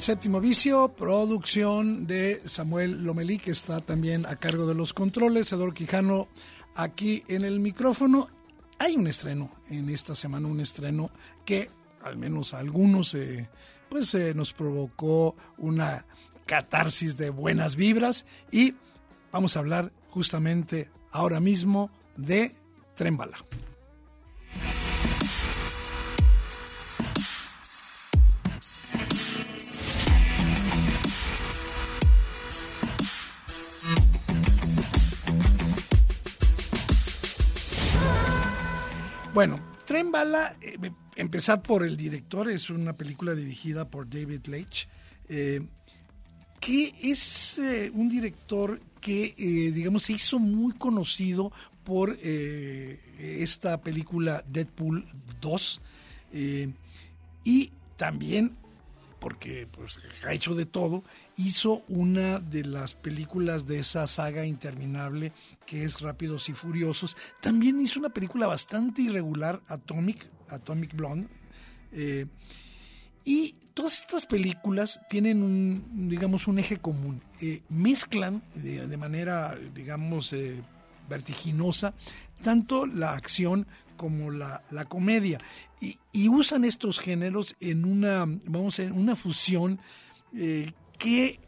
[0.00, 5.74] Séptimo Vicio, producción de Samuel Lomelí, que está también a cargo de los controles, Eduardo
[5.74, 6.28] Quijano
[6.74, 8.28] aquí en el micrófono.
[8.78, 11.10] Hay un estreno en esta semana, un estreno
[11.44, 11.70] que
[12.02, 13.48] al menos a algunos eh,
[13.88, 16.06] pues eh, nos provocó una
[16.46, 18.74] catarsis de buenas vibras y
[19.32, 22.54] vamos a hablar justamente ahora mismo de
[22.94, 23.36] Trembala.
[39.36, 40.78] Bueno, Tren Bala, eh,
[41.14, 44.88] empezar por el director, es una película dirigida por David Leitch,
[45.28, 45.60] eh,
[46.58, 51.52] que es eh, un director que, digamos, se hizo muy conocido
[51.84, 55.06] por esta película Deadpool
[55.42, 55.80] 2
[57.44, 58.56] y también
[59.18, 61.04] porque pues, ha hecho de todo,
[61.36, 65.32] hizo una de las películas de esa saga interminable
[65.66, 67.16] que es Rápidos y Furiosos.
[67.40, 71.28] También hizo una película bastante irregular, Atomic, Atomic Blonde.
[71.92, 72.26] Eh,
[73.24, 77.22] y todas estas películas tienen un, digamos, un eje común.
[77.40, 80.62] Eh, mezclan de, manera, digamos, eh,
[81.08, 81.94] vertiginosa
[82.42, 85.38] tanto la acción como la, comedia.
[85.80, 89.80] Y, usan estos géneros en una, vamos, en una fusión
[90.34, 91.40] eh, que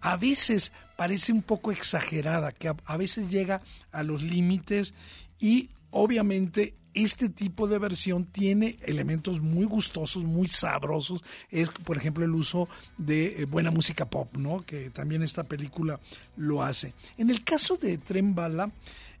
[0.00, 4.94] a veces parece un poco exagerada, que a, veces llega a los límites
[5.38, 11.24] y obviamente este tipo de versión tiene elementos muy gustosos, muy sabrosos.
[11.50, 14.64] Es, por ejemplo, el uso de eh, buena música pop, ¿no?
[14.66, 15.98] Que también esta película
[16.36, 16.94] lo hace.
[17.16, 18.70] En el caso de Tren Bala,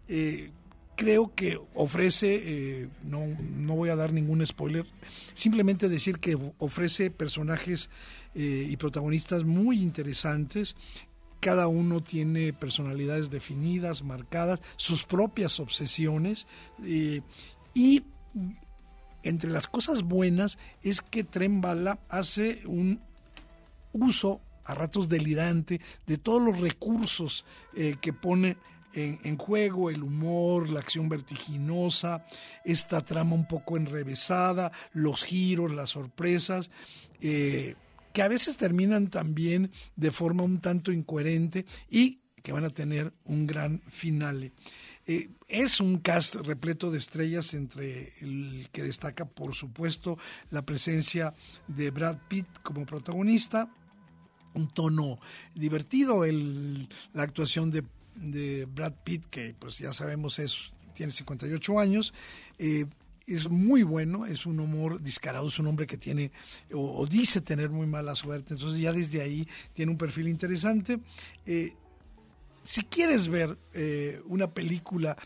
[0.08, 0.50] eh,
[0.96, 3.20] creo que ofrece, eh, no,
[3.56, 4.86] no, voy a dar ningún spoiler,
[5.34, 7.90] simplemente decir que ofrece personajes
[8.34, 10.76] eh, y protagonistas muy interesantes.
[11.40, 16.46] Cada uno tiene personalidades definidas, marcadas, sus propias obsesiones.
[16.84, 17.22] Eh,
[17.74, 18.04] y
[19.22, 23.00] entre las cosas buenas es que Tren Bala hace un
[23.92, 28.56] uso a ratos delirante de todos los recursos que pone
[28.94, 32.24] en, juego el humor, la acción vertiginosa,
[32.64, 36.70] esta trama un poco enrevesada, los giros, las sorpresas,
[37.20, 37.74] eh,
[38.12, 43.12] que a veces terminan también de forma un tanto incoherente y que van a tener
[43.24, 44.52] un gran final.
[45.06, 50.16] Eh, es un cast repleto de estrellas entre el que destaca por supuesto
[50.50, 51.34] la presencia
[51.66, 53.68] de Brad Pitt como protagonista,
[54.54, 55.18] un tono
[55.54, 57.84] divertido, el, la actuación de,
[58.14, 62.14] de, Brad Pitt que pues ya sabemos es tiene 58 años.
[62.58, 62.86] Eh,
[63.26, 66.32] es muy bueno, es un humor descarado, es un hombre que tiene
[66.72, 70.98] o, dice tener muy mala suerte, entonces ya desde ahí tiene un perfil interesante.
[71.46, 71.72] Eh,
[72.64, 75.16] si quieres ver eh, una película,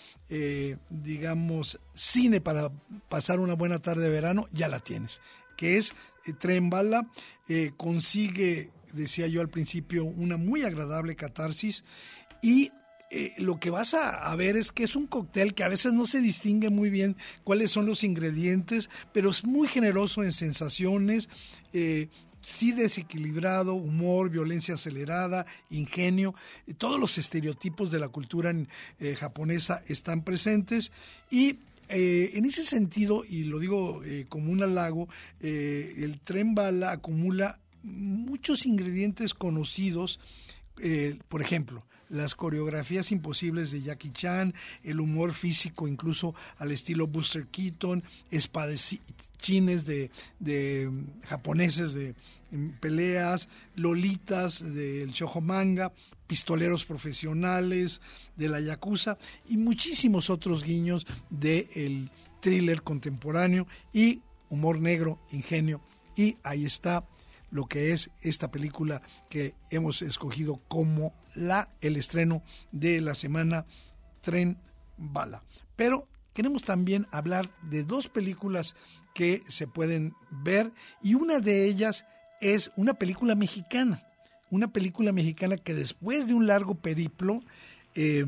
[0.89, 2.71] digamos, cine para
[3.11, 5.21] pasar una buena tarde de verano, ya la tienes,
[5.57, 5.95] que es
[6.39, 7.11] Tren Bala,
[7.77, 11.85] consigue, decía yo al principio, una muy agradable catarsis.
[12.43, 12.71] Y
[13.11, 16.07] eh, lo que vas a, ver es que es un cóctel que a veces no
[16.07, 21.29] se distingue muy bien cuáles son los ingredientes, pero es muy generoso en sensaciones,
[21.73, 22.09] eh,
[22.41, 26.35] sí desequilibrado, humor, violencia acelerada, ingenio,
[26.79, 28.53] todos los estereotipos de la cultura
[28.99, 30.91] eh, japonesa están presentes.
[31.31, 31.59] Y
[31.89, 35.09] en ese sentido, y lo digo como un halago,
[35.39, 40.21] el tren bala acumula muchos ingredientes conocidos,
[41.29, 47.47] por ejemplo, las coreografías imposibles de Jackie Chan, el humor físico incluso al estilo Buster
[47.47, 50.91] Keaton, espadachines de, de
[51.25, 52.15] japoneses de
[52.81, 55.93] peleas, lolitas del shojo manga,
[56.27, 58.01] pistoleros profesionales
[58.37, 59.19] de la yakuza
[59.49, 62.11] y muchísimos otros guiños del de
[62.41, 65.81] thriller contemporáneo y humor negro, ingenio.
[66.17, 67.05] Y ahí está
[67.57, 69.01] lo que es esta película
[69.31, 73.65] que hemos escogido como la el estreno de la semana
[74.21, 74.59] Tren
[74.99, 75.43] Bala.
[75.75, 78.77] Pero queremos también hablar de dos películas
[79.15, 80.71] que se pueden ver
[81.03, 82.05] y una de ellas
[82.43, 84.07] es una película mexicana,
[84.51, 87.43] una película mexicana que después de un largo periplo
[87.95, 88.27] eh,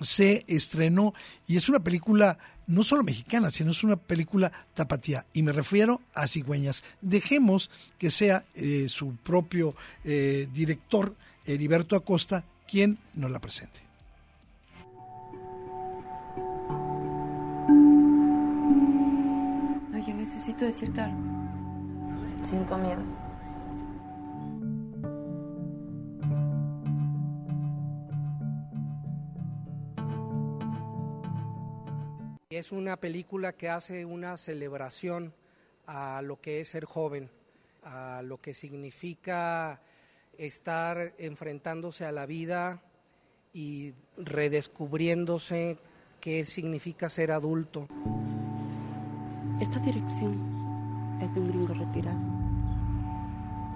[0.00, 1.12] se estrenó
[1.46, 6.00] y es una película no solo mexicana, sino es una película tapatía y me refiero
[6.14, 6.82] a Cigüeñas.
[7.00, 13.80] Dejemos que sea eh, su propio eh, director, Heriberto Acosta, quien nos la presente.
[19.94, 21.20] Oye, necesito decirte algo.
[22.42, 23.21] Siento miedo.
[32.56, 35.32] Es una película que hace una celebración
[35.86, 37.30] a lo que es ser joven,
[37.82, 39.80] a lo que significa
[40.36, 42.82] estar enfrentándose a la vida
[43.54, 45.78] y redescubriéndose
[46.20, 47.88] qué significa ser adulto.
[49.58, 52.20] Esta dirección es de un gringo retirado.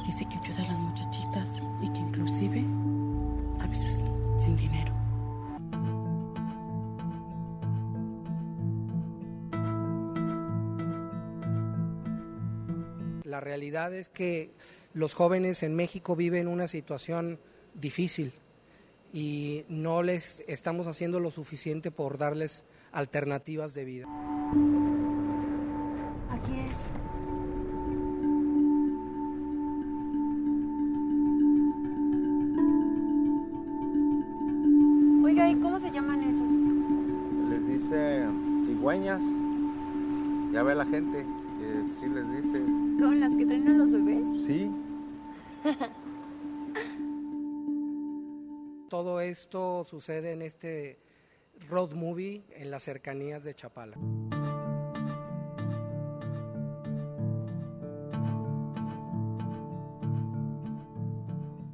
[0.04, 2.62] Dice que a las muchachitas y que inclusive
[3.58, 4.04] a veces
[4.38, 4.95] sin dinero.
[13.56, 14.50] Realidad es que
[14.92, 17.38] los jóvenes en México viven una situación
[17.72, 18.34] difícil
[19.14, 24.06] y no les estamos haciendo lo suficiente por darles alternativas de vida.
[26.28, 26.80] Aquí es.
[35.24, 36.52] Oiga, ¿y cómo se llaman esos?
[37.48, 38.26] Les dice
[38.66, 39.22] cigüeñas.
[40.52, 41.24] Ya ve la gente
[41.58, 42.60] que sí les dice.
[42.98, 44.28] ¿Con las que traen a los bebés?
[44.46, 44.70] Sí.
[48.88, 50.98] Todo esto sucede en este
[51.68, 53.96] road movie en las cercanías de Chapala.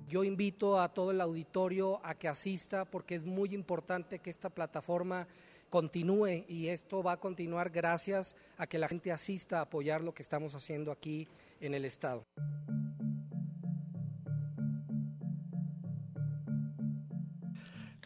[0.08, 4.50] Yo invito a todo el auditorio a que asista porque es muy importante que esta
[4.50, 5.26] plataforma
[5.72, 10.12] continúe y esto va a continuar gracias a que la gente asista a apoyar lo
[10.12, 11.26] que estamos haciendo aquí
[11.60, 12.26] en el Estado.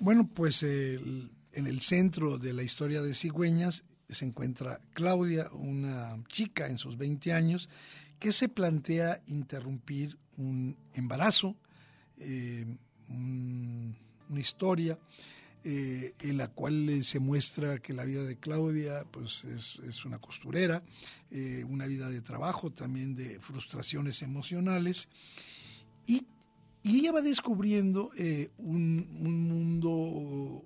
[0.01, 6.23] Bueno, pues el, en el centro de la historia de Cigüeñas se encuentra Claudia, una
[6.29, 7.69] chica en sus 20 años,
[8.21, 11.57] que se plantea interrumpir un embarazo,
[12.19, 12.65] eh,
[13.09, 13.97] un,
[14.29, 15.01] una historia
[15.69, 20.21] eh, en la cual se muestra que la vida de Claudia pues, es, es una
[20.21, 20.85] costurera,
[21.33, 25.09] eh, una vida de trabajo, también de frustraciones emocionales,
[26.07, 26.25] y,
[26.85, 30.65] ella va descubriendo eh, un, un, mundo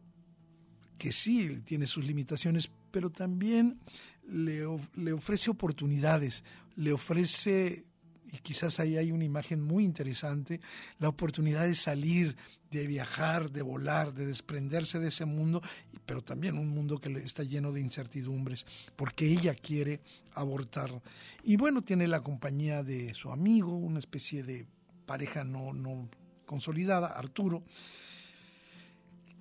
[0.99, 3.81] que sí tiene sus limitaciones, pero también
[4.29, 6.45] le, le ofrece oportunidades,
[6.77, 7.87] le ofrece
[8.33, 10.61] y quizás ahí hay una imagen muy interesante,
[10.99, 12.37] la oportunidad de salir,
[12.71, 15.61] de viajar, de volar, de desprenderse de ese mundo,
[16.07, 18.65] pero también un mundo que está lleno de incertidumbres,
[18.97, 20.01] porque ella quiere
[20.35, 21.03] abortar.
[21.43, 24.67] Y bueno, tiene la compañía de su amigo, una especie de
[25.07, 26.09] pareja no, no
[26.47, 27.65] consolidada, Arturo,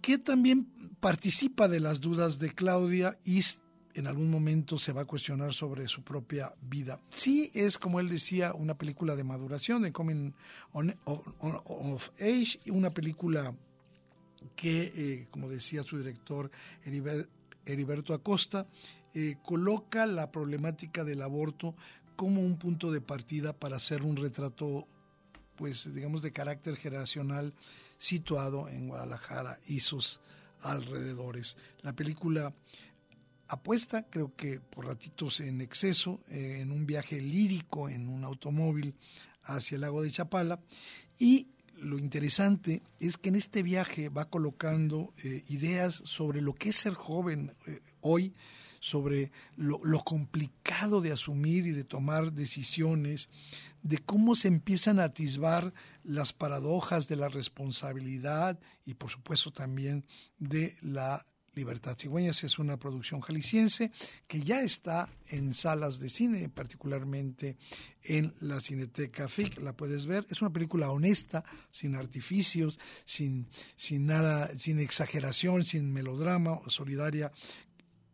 [0.01, 0.65] que también
[0.99, 3.41] participa de las dudas de Claudia y
[3.99, 7.01] en algún momento se va a cuestionar sobre su propia vida.
[7.09, 10.31] Sí es, como él decía, una película de maduración, de coming
[10.71, 13.53] of age, una película
[14.55, 16.49] que, eh, como decía su director
[17.65, 18.67] Heriberto Acosta,
[19.13, 21.75] eh, coloca la problemática del aborto
[22.15, 24.87] como un punto de partida para hacer un retrato,
[25.57, 27.53] pues digamos, de carácter generacional
[27.97, 30.21] situado en Guadalajara y sus
[30.61, 31.57] alrededores.
[31.81, 32.53] La película
[33.49, 38.95] apuesta, creo que por ratitos en exceso, eh, en un viaje lírico en un automóvil
[39.43, 40.61] hacia el lago de Chapala.
[41.17, 46.69] Y lo interesante es que en este viaje va colocando eh, ideas sobre lo que
[46.69, 48.35] es ser joven eh, hoy,
[48.79, 53.29] sobre lo, lo, complicado de asumir y de tomar decisiones,
[53.81, 55.73] de cómo se empiezan a atisbar
[56.03, 60.05] las paradojas de la responsabilidad y por supuesto también
[60.37, 61.25] de la
[61.59, 63.91] Libertad Cigüeñas es una producción jalisciense
[64.27, 67.57] que ya está en salas de cine, particularmente
[68.01, 70.25] en la Cineteca FIC, la puedes ver.
[70.29, 73.45] Es una película honesta, sin artificios, sin,
[73.75, 77.29] sin nada, sin exageración, sin melodrama, solidaria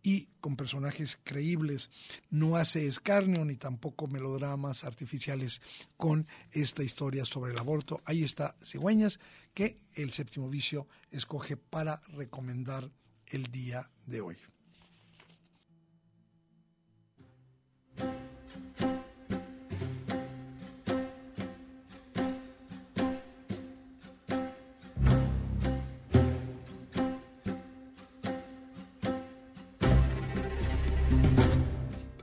[0.02, 1.92] y con personajes creíbles.
[2.32, 5.62] No hace escarnio ni tampoco melodramas artificiales
[5.98, 8.02] con esta historia sobre el aborto.
[8.06, 9.20] Ahí está Cigüeñas,
[9.54, 12.92] que el séptimo vicio escoge para recomendar
[13.28, 14.38] el día de hoy.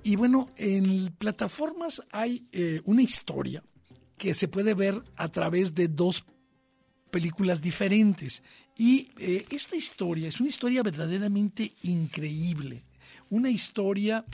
[0.05, 3.63] Y bueno, en plataformas hay eh, una historia
[4.19, 6.27] que se puede ver a través de dos
[7.13, 8.43] películas diferentes.
[8.77, 12.83] Y eh, esta historia es una historia verdaderamente increíble,
[13.29, 14.25] una historia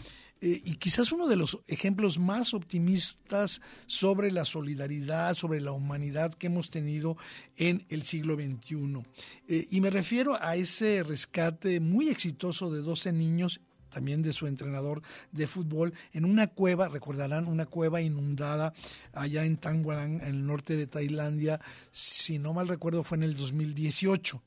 [0.41, 6.33] eh, y quizás uno de los ejemplos más optimistas sobre la solidaridad, sobre la humanidad
[6.33, 7.17] que hemos tenido
[7.57, 9.03] en el siglo XXI.
[9.49, 14.47] Eh, y me refiero a ese rescate muy exitoso de 12 niños también de su
[14.47, 18.73] entrenador de fútbol, en una cueva, recordarán, una cueva inundada
[19.13, 21.61] allá en Tangwalang, en el norte de Tailandia,
[21.91, 24.43] si no mal recuerdo fue en el 2018.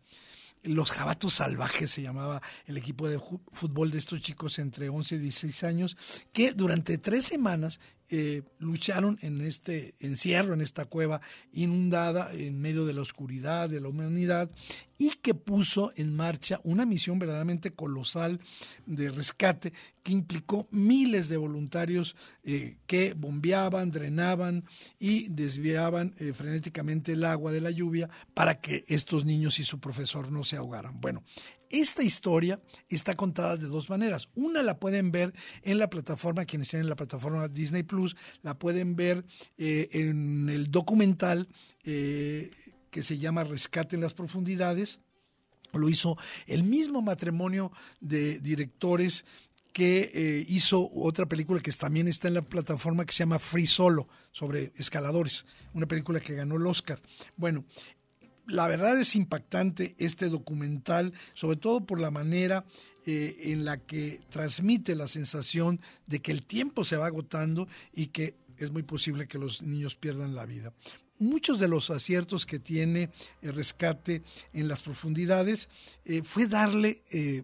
[0.64, 3.20] Los Jabatos Salvajes se llamaba el equipo de
[3.52, 5.98] fútbol de estos chicos entre 11 y 16 años,
[6.32, 7.80] que durante tres semanas
[8.14, 11.22] eh, lucharon en este encierro, en esta cueva
[11.54, 14.52] inundada, en medio de la oscuridad, de la humanidad,
[14.98, 18.42] y que puso en marcha una misión verdaderamente colosal
[18.86, 19.72] de rescate
[20.04, 24.66] que implicó miles de voluntarios eh, que bombeaban, drenaban
[25.00, 29.80] y desviaban eh, frenéticamente el agua de la lluvia para que estos niños y su
[29.80, 31.00] profesor no se ahogaran.
[31.00, 31.24] Bueno,
[31.72, 34.30] esta historia está contada de dos maneras.
[34.36, 38.96] Una la pueden ver en la plataforma, quienes tienen la plataforma Disney Plus, la pueden
[38.96, 39.26] ver
[39.58, 41.48] eh, en el documental
[41.84, 42.52] eh,
[42.90, 45.00] que se llama Rescate en las Profundidades.
[45.74, 46.18] Lo hizo
[46.48, 49.24] el mismo matrimonio de directores
[49.72, 53.68] que eh, hizo otra película que también está en la plataforma que se llama Free
[53.68, 57.02] Solo, sobre escaladores, una película que ganó el Oscar.
[57.38, 57.64] Bueno,
[58.52, 62.66] la verdad es impactante este documental, sobre todo por la manera
[63.06, 68.08] eh, en la que transmite la sensación de que el tiempo se va agotando y
[68.08, 70.74] que es muy posible que los niños pierdan la vida.
[71.18, 73.10] Muchos de los aciertos que tiene
[73.42, 74.22] el rescate
[74.54, 75.70] en las profundidades
[76.04, 77.44] eh, fue darle eh,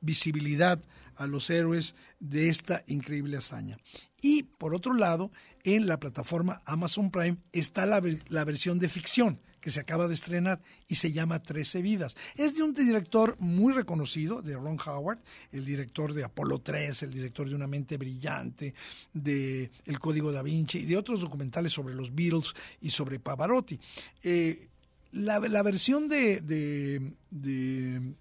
[0.00, 0.80] visibilidad
[1.16, 3.78] a los héroes de esta increíble hazaña.
[4.20, 5.30] Y por otro lado,
[5.64, 10.14] en la plataforma Amazon Prime está la, la versión de ficción que se acaba de
[10.14, 12.16] estrenar y se llama Trece Vidas.
[12.34, 15.20] Es de un director muy reconocido, de Ron Howard,
[15.52, 18.74] el director de Apolo 3, el director de Una mente brillante,
[19.14, 23.78] de El Código da Vinci y de otros documentales sobre los Beatles y sobre Pavarotti.
[24.24, 24.68] Eh,
[25.12, 28.14] la, versión de, de,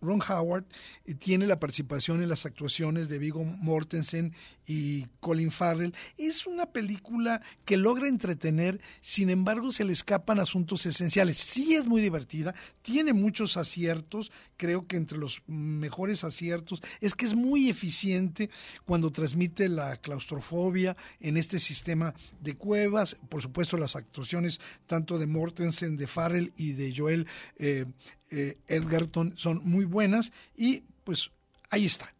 [0.00, 0.64] Ron Howard
[1.04, 4.34] eh, tiene la participación en las actuaciones de Vigo Mortensen
[4.66, 5.94] y Colin Farrell.
[6.18, 11.38] Es una película que logra entretener, sin embargo se le escapan asuntos esenciales.
[11.38, 17.26] Sí es muy divertida, tiene muchos aciertos, creo que entre los mejores aciertos es que
[17.26, 18.50] es muy eficiente
[18.84, 23.16] cuando transmite la claustrofobia en este sistema de cuevas.
[23.28, 27.26] Por supuesto las actuaciones tanto de Mortensen, de Farrell y de Joel
[27.58, 27.86] eh,
[28.30, 31.30] eh, Edgerton son muy buenas y pues
[31.70, 32.14] ahí está.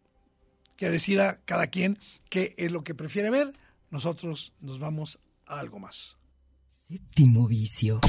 [0.75, 1.97] Que decida cada quien
[2.29, 3.53] qué es lo que prefiere ver.
[3.89, 6.17] Nosotros nos vamos a algo más.
[6.87, 7.99] Séptimo vicio.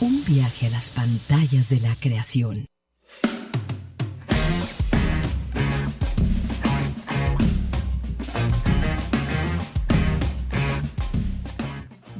[0.00, 2.66] Un viaje a las pantallas de la creación.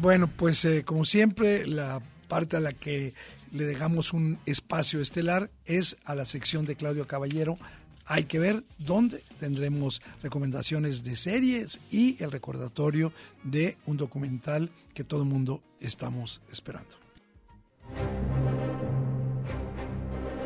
[0.00, 3.14] Bueno, pues eh, como siempre, la parte a la que
[3.50, 7.58] le dejamos un espacio estelar es a la sección de Claudio Caballero.
[8.06, 13.12] Hay que ver dónde tendremos recomendaciones de series y el recordatorio
[13.42, 16.96] de un documental que todo el mundo estamos esperando.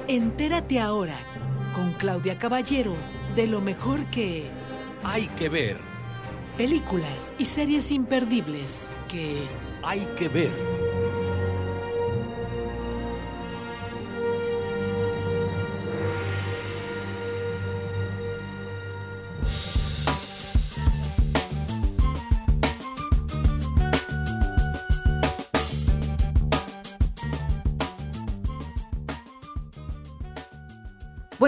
[0.08, 1.18] Entérate ahora
[1.74, 2.96] con Claudia Caballero
[3.34, 4.50] de lo mejor que
[5.04, 5.78] hay que ver.
[6.56, 9.46] Películas y series imperdibles que
[9.82, 10.81] hay que ver.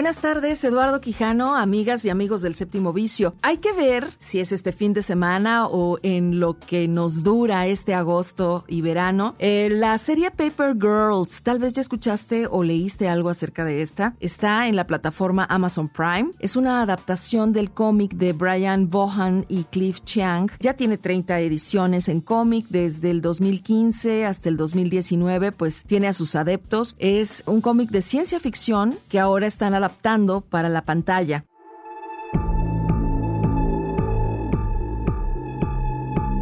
[0.05, 3.33] Buenas tardes, Eduardo Quijano, amigas y amigos del séptimo vicio.
[3.41, 7.65] Hay que ver si es este fin de semana o en lo que nos dura
[7.65, 9.33] este agosto y verano.
[9.39, 14.13] Eh, la serie Paper Girls, tal vez ya escuchaste o leíste algo acerca de esta.
[14.19, 16.33] Está en la plataforma Amazon Prime.
[16.37, 20.51] Es una adaptación del cómic de Brian Bohan y Cliff Chiang.
[20.59, 26.13] Ya tiene 30 ediciones en cómic desde el 2015 hasta el 2019, pues tiene a
[26.13, 26.95] sus adeptos.
[26.99, 29.94] Es un cómic de ciencia ficción que ahora están adaptando
[30.49, 31.45] para la pantalla.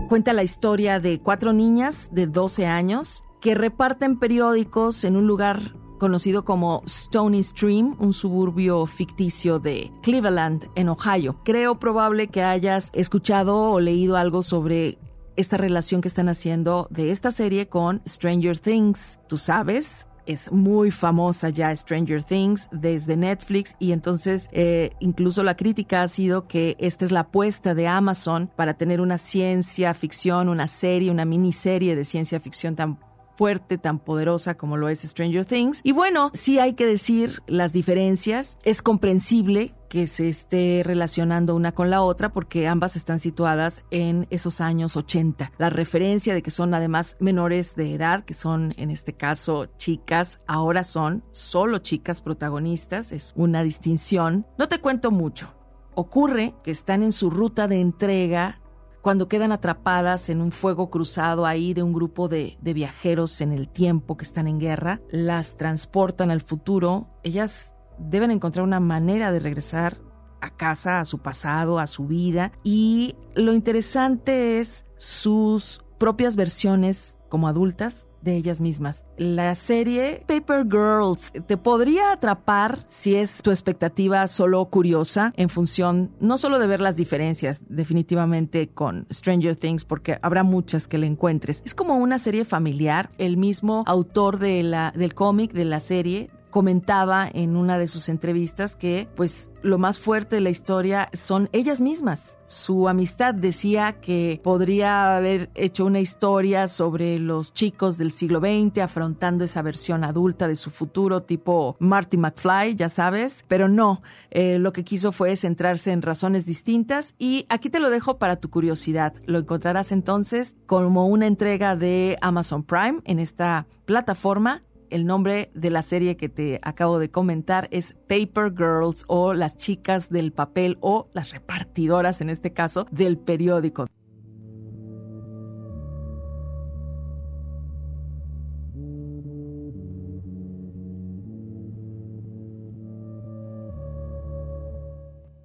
[0.10, 5.74] Cuenta la historia de cuatro niñas de 12 años que reparten periódicos en un lugar
[5.98, 11.40] conocido como Stony Stream, un suburbio ficticio de Cleveland, en Ohio.
[11.44, 14.98] Creo probable que hayas escuchado o leído algo sobre
[15.36, 19.18] esta relación que están haciendo de esta serie con Stranger Things.
[19.28, 20.06] ¿Tú sabes?
[20.26, 26.08] Es muy famosa ya Stranger Things desde Netflix y entonces eh, incluso la crítica ha
[26.08, 31.12] sido que esta es la apuesta de Amazon para tener una ciencia ficción, una serie,
[31.12, 32.98] una miniserie de ciencia ficción tan
[33.36, 35.82] fuerte, tan poderosa como lo es Stranger Things.
[35.84, 38.58] Y bueno, sí hay que decir las diferencias.
[38.64, 44.26] Es comprensible que se esté relacionando una con la otra porque ambas están situadas en
[44.32, 45.52] esos años 80.
[45.60, 50.42] La referencia de que son además menores de edad, que son en este caso chicas,
[50.48, 54.48] ahora son solo chicas protagonistas, es una distinción.
[54.58, 55.54] No te cuento mucho.
[55.94, 58.62] Ocurre que están en su ruta de entrega
[59.04, 63.52] cuando quedan atrapadas en un fuego cruzado ahí de un grupo de, de, viajeros en
[63.52, 69.32] el tiempo que están en guerra, las transportan al futuro, ellas deben encontrar una manera
[69.32, 69.98] de regresar
[70.42, 77.18] a casa, a su pasado, a su vida, y lo interesante es sus propias versiones
[77.30, 79.06] como adultas de ellas mismas.
[79.18, 86.12] La serie Paper Girls te podría atrapar si es tu expectativa solo curiosa en función
[86.20, 91.08] no solo de ver las diferencias definitivamente con Stranger Things porque habrá muchas que le
[91.08, 91.62] encuentres.
[91.66, 93.12] Es como una serie familiar.
[93.18, 98.10] El mismo autor de la, del cómic de la serie comentaba en una de sus
[98.10, 102.38] entrevistas que pues lo más fuerte de la historia son ellas mismas.
[102.46, 108.84] Su amistad decía que podría haber hecho una historia sobre los chicos del siglo XX
[108.84, 114.60] afrontando esa versión adulta de su futuro tipo Marty McFly, ya sabes, pero no, eh,
[114.60, 118.52] lo que quiso fue centrarse en razones distintas y aquí te lo dejo para tu
[118.52, 119.16] curiosidad.
[119.26, 124.62] Lo encontrarás entonces como una entrega de Amazon Prime en esta plataforma
[124.94, 129.58] el nombre de la serie que te acabo de comentar es Paper Girls o las
[129.58, 133.88] chicas del papel o las repartidoras en este caso del periódico.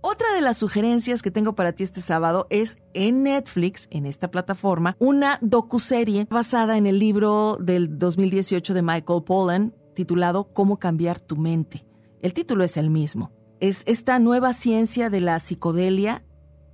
[0.01, 4.31] Otra de las sugerencias que tengo para ti este sábado es en Netflix, en esta
[4.31, 11.21] plataforma, una docuserie basada en el libro del 2018 de Michael Pollan titulado Cómo cambiar
[11.21, 11.85] tu mente.
[12.23, 13.33] El título es el mismo.
[13.59, 16.25] Es esta nueva ciencia de la psicodelia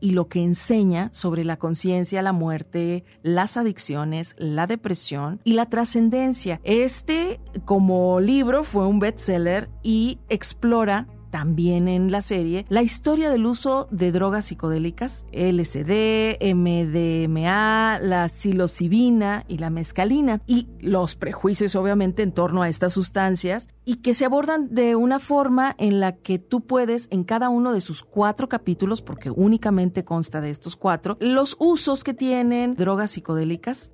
[0.01, 5.71] y lo que enseña sobre la conciencia, la muerte, las adicciones, la depresión y la
[5.71, 6.61] trascendencia.
[6.63, 13.45] Este, como libro, fue un bestseller y explora también en la serie la historia del
[13.45, 22.23] uso de drogas psicodélicas, LSD, MDMA, la psilocibina y la mescalina, y los prejuicios obviamente
[22.23, 26.39] en torno a estas sustancias, y que se abordan de una forma en la que
[26.39, 31.17] tú puedes, en cada uno de sus cuatro capítulos, porque únicamente consta de estos cuatro,
[31.19, 33.91] los usos que tienen drogas psicodélicas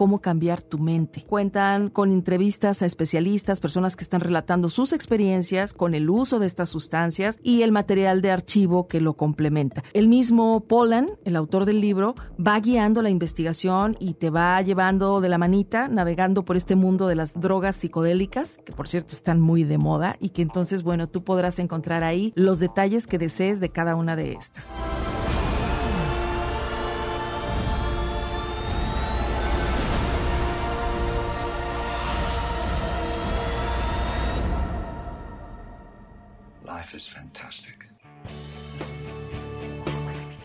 [0.00, 1.26] cómo cambiar tu mente.
[1.28, 6.46] Cuentan con entrevistas a especialistas, personas que están relatando sus experiencias con el uso de
[6.46, 9.84] estas sustancias y el material de archivo que lo complementa.
[9.92, 15.20] El mismo Polan, el autor del libro, va guiando la investigación y te va llevando
[15.20, 19.38] de la manita, navegando por este mundo de las drogas psicodélicas, que por cierto están
[19.38, 23.60] muy de moda y que entonces, bueno, tú podrás encontrar ahí los detalles que desees
[23.60, 24.76] de cada una de estas.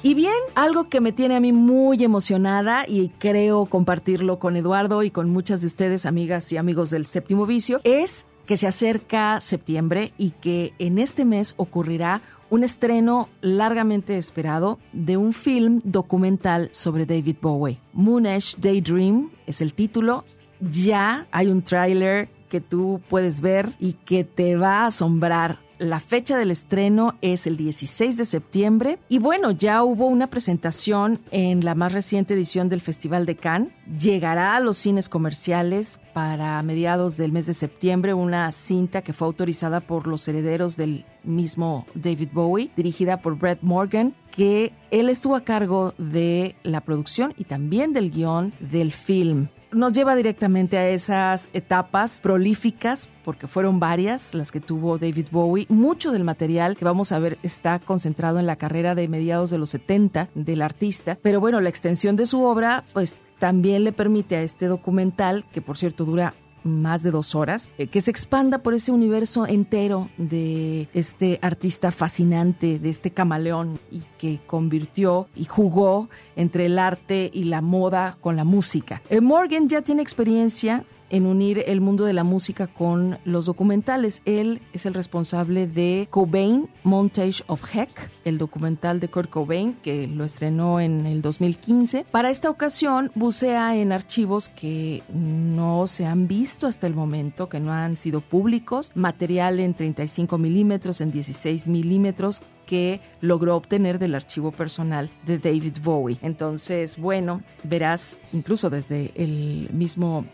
[0.06, 5.01] Y bien, algo que me tiene a mí muy emocionada y creo compartirlo con Eduardo
[5.01, 9.41] y con muchas de ustedes, amigas y amigos del séptimo vicio, es que se acerca
[9.41, 16.70] septiembre y que en este mes ocurrirá un estreno largamente esperado de un film documental
[16.72, 17.80] sobre David Bowie.
[17.91, 20.24] Moonish Daydream es el título.
[20.60, 25.99] Ya hay un tráiler que tú puedes ver y que te va a asombrar la
[25.99, 31.65] fecha del estreno es el 16 de septiembre y bueno, ya hubo una presentación en
[31.65, 33.73] la más reciente edición del Festival de Cannes.
[33.99, 39.28] Llegará a los cines comerciales para mediados del mes de septiembre una cinta que fue
[39.28, 45.36] autorizada por los herederos del mismo David Bowie, dirigida por Brett Morgan, que él estuvo
[45.36, 50.89] a cargo de la producción y también del guion del film nos lleva directamente a
[50.89, 55.65] esas etapas prolíficas, porque fueron varias las que tuvo David Bowie.
[55.69, 59.57] Mucho del material que vamos a ver está concentrado en la carrera de mediados de
[59.57, 64.38] los 70 del artista, pero bueno, la extensión de su obra pues también le permite
[64.38, 66.34] a este documental, que por cierto dura
[66.66, 71.91] más de dos horas, eh, que se expanda por ese universo entero de este artista
[71.91, 78.18] fascinante, de este camaleón y que convirtió y jugó entre el arte y la moda
[78.20, 79.01] con la música.
[79.09, 84.22] Eh, Morgan ya tiene experiencia en unir el mundo de la música con los documentales.
[84.26, 90.08] Él es el responsable de Cobain, Montage of Heck, el documental de Kurt Cobain, que
[90.08, 92.06] lo estrenó en el 2015.
[92.12, 97.60] Para esta ocasión bucea en archivos que no se han visto hasta el momento, que
[97.60, 104.16] no han sido públicos, material en 35 milímetros, en 16 milímetros, que logró obtener del
[104.16, 106.18] archivo personal de David Bowie.
[106.22, 110.26] Entonces, bueno, verás incluso desde el mismo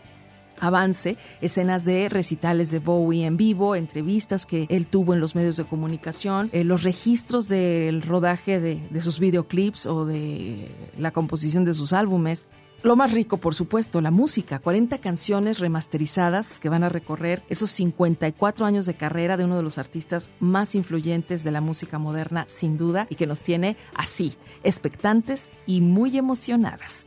[0.62, 5.56] avance, escenas de recitales de Bowie en vivo, entrevistas que él tuvo en los medios
[5.56, 11.64] de comunicación, eh, los registros del rodaje de, de sus videoclips o de la composición
[11.64, 12.46] de sus álbumes.
[12.84, 14.58] Lo más rico, por supuesto, la música.
[14.58, 19.62] 40 canciones remasterizadas que van a recorrer esos 54 años de carrera de uno de
[19.62, 24.34] los artistas más influyentes de la música moderna, sin duda, y que nos tiene así,
[24.64, 27.06] expectantes y muy emocionadas.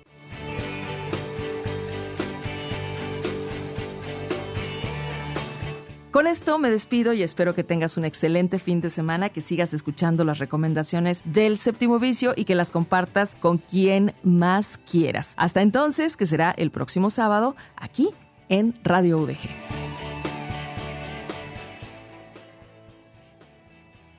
[6.15, 9.73] Con esto me despido y espero que tengas un excelente fin de semana, que sigas
[9.73, 15.33] escuchando las recomendaciones del séptimo vicio y que las compartas con quien más quieras.
[15.35, 18.11] Hasta entonces, que será el próximo sábado aquí
[18.47, 19.64] en Radio UDG.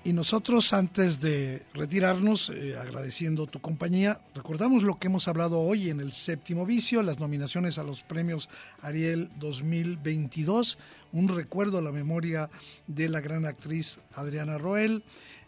[0.07, 5.90] Y nosotros, antes de retirarnos, eh, agradeciendo tu compañía, recordamos lo que hemos hablado hoy
[5.90, 8.48] en el séptimo vicio, las nominaciones a los premios
[8.82, 10.78] Ariel 2022,
[11.11, 12.50] un recuerdo a la memoria
[12.86, 15.02] de la gran actriz Adriana Roel,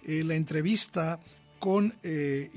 [0.05, 1.21] eh, la entrevista
[1.59, 2.51] con eh,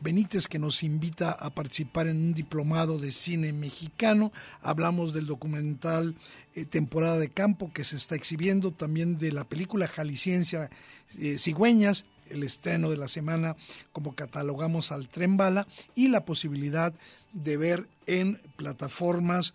[0.00, 4.32] Benítez, que nos invita a participar en un diplomado de cine mexicano.
[4.60, 6.14] Hablamos del documental
[6.54, 10.70] eh, Temporada de Campo, que se está exhibiendo, también de la película Jalisciencia
[11.18, 13.56] eh, Cigüeñas, el estreno de la semana,
[13.92, 16.94] como catalogamos al Tren Bala, y la posibilidad
[17.32, 19.52] de ver en plataformas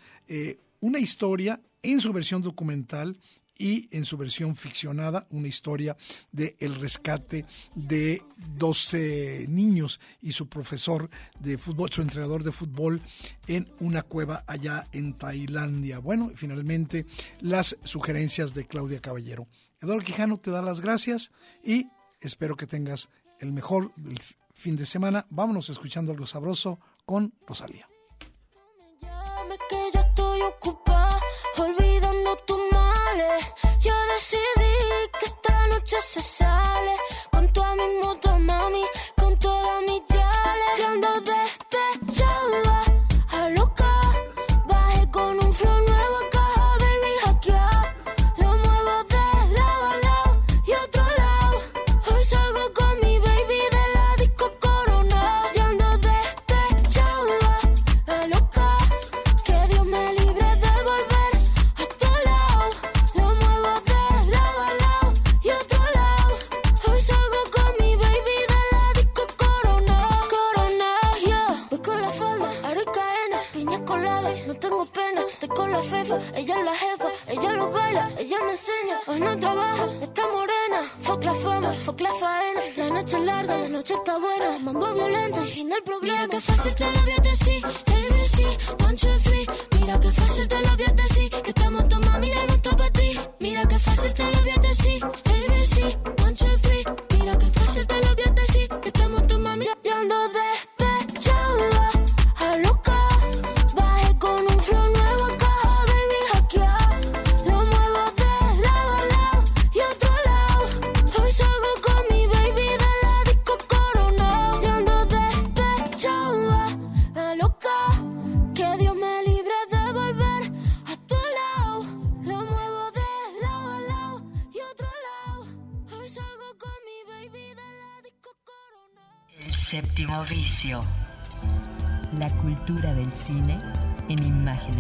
[0.80, 3.18] una historia en su versión documental
[3.58, 5.98] y en su versión ficcionada una historia
[6.32, 7.46] de el rescate
[7.76, 8.24] de
[8.56, 13.02] 12 niños y su profesor de fútbol, su entrenador de fútbol
[13.48, 16.00] en una cueva allá en Tailandia.
[16.00, 17.06] Bueno, y finalmente
[17.42, 19.48] las sugerencias de Claudia Caballero.
[19.82, 21.32] Eduardo Quijano te da las gracias
[21.64, 21.88] y
[22.22, 23.92] espero que tengas el mejor
[24.56, 25.26] fin de semana.
[25.30, 27.88] Vámonos escuchando algo sabroso con Rosalía
[34.18, 34.74] decidí
[35.20, 36.96] que esta noche se sale.
[37.32, 38.37] Con tu mismo moto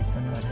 [0.07, 0.45] sonoras.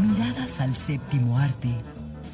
[0.00, 1.70] Miradas al séptimo arte,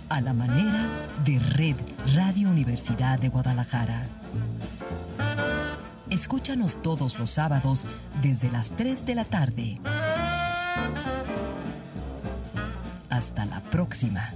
[0.08, 0.86] a la manera
[1.24, 1.76] de Red
[2.14, 4.02] Radio Universidad de Guadalajara.
[6.10, 7.86] Escúchanos todos los sábados
[8.20, 9.80] desde las 3 de la tarde.
[13.08, 14.32] Hasta la próxima.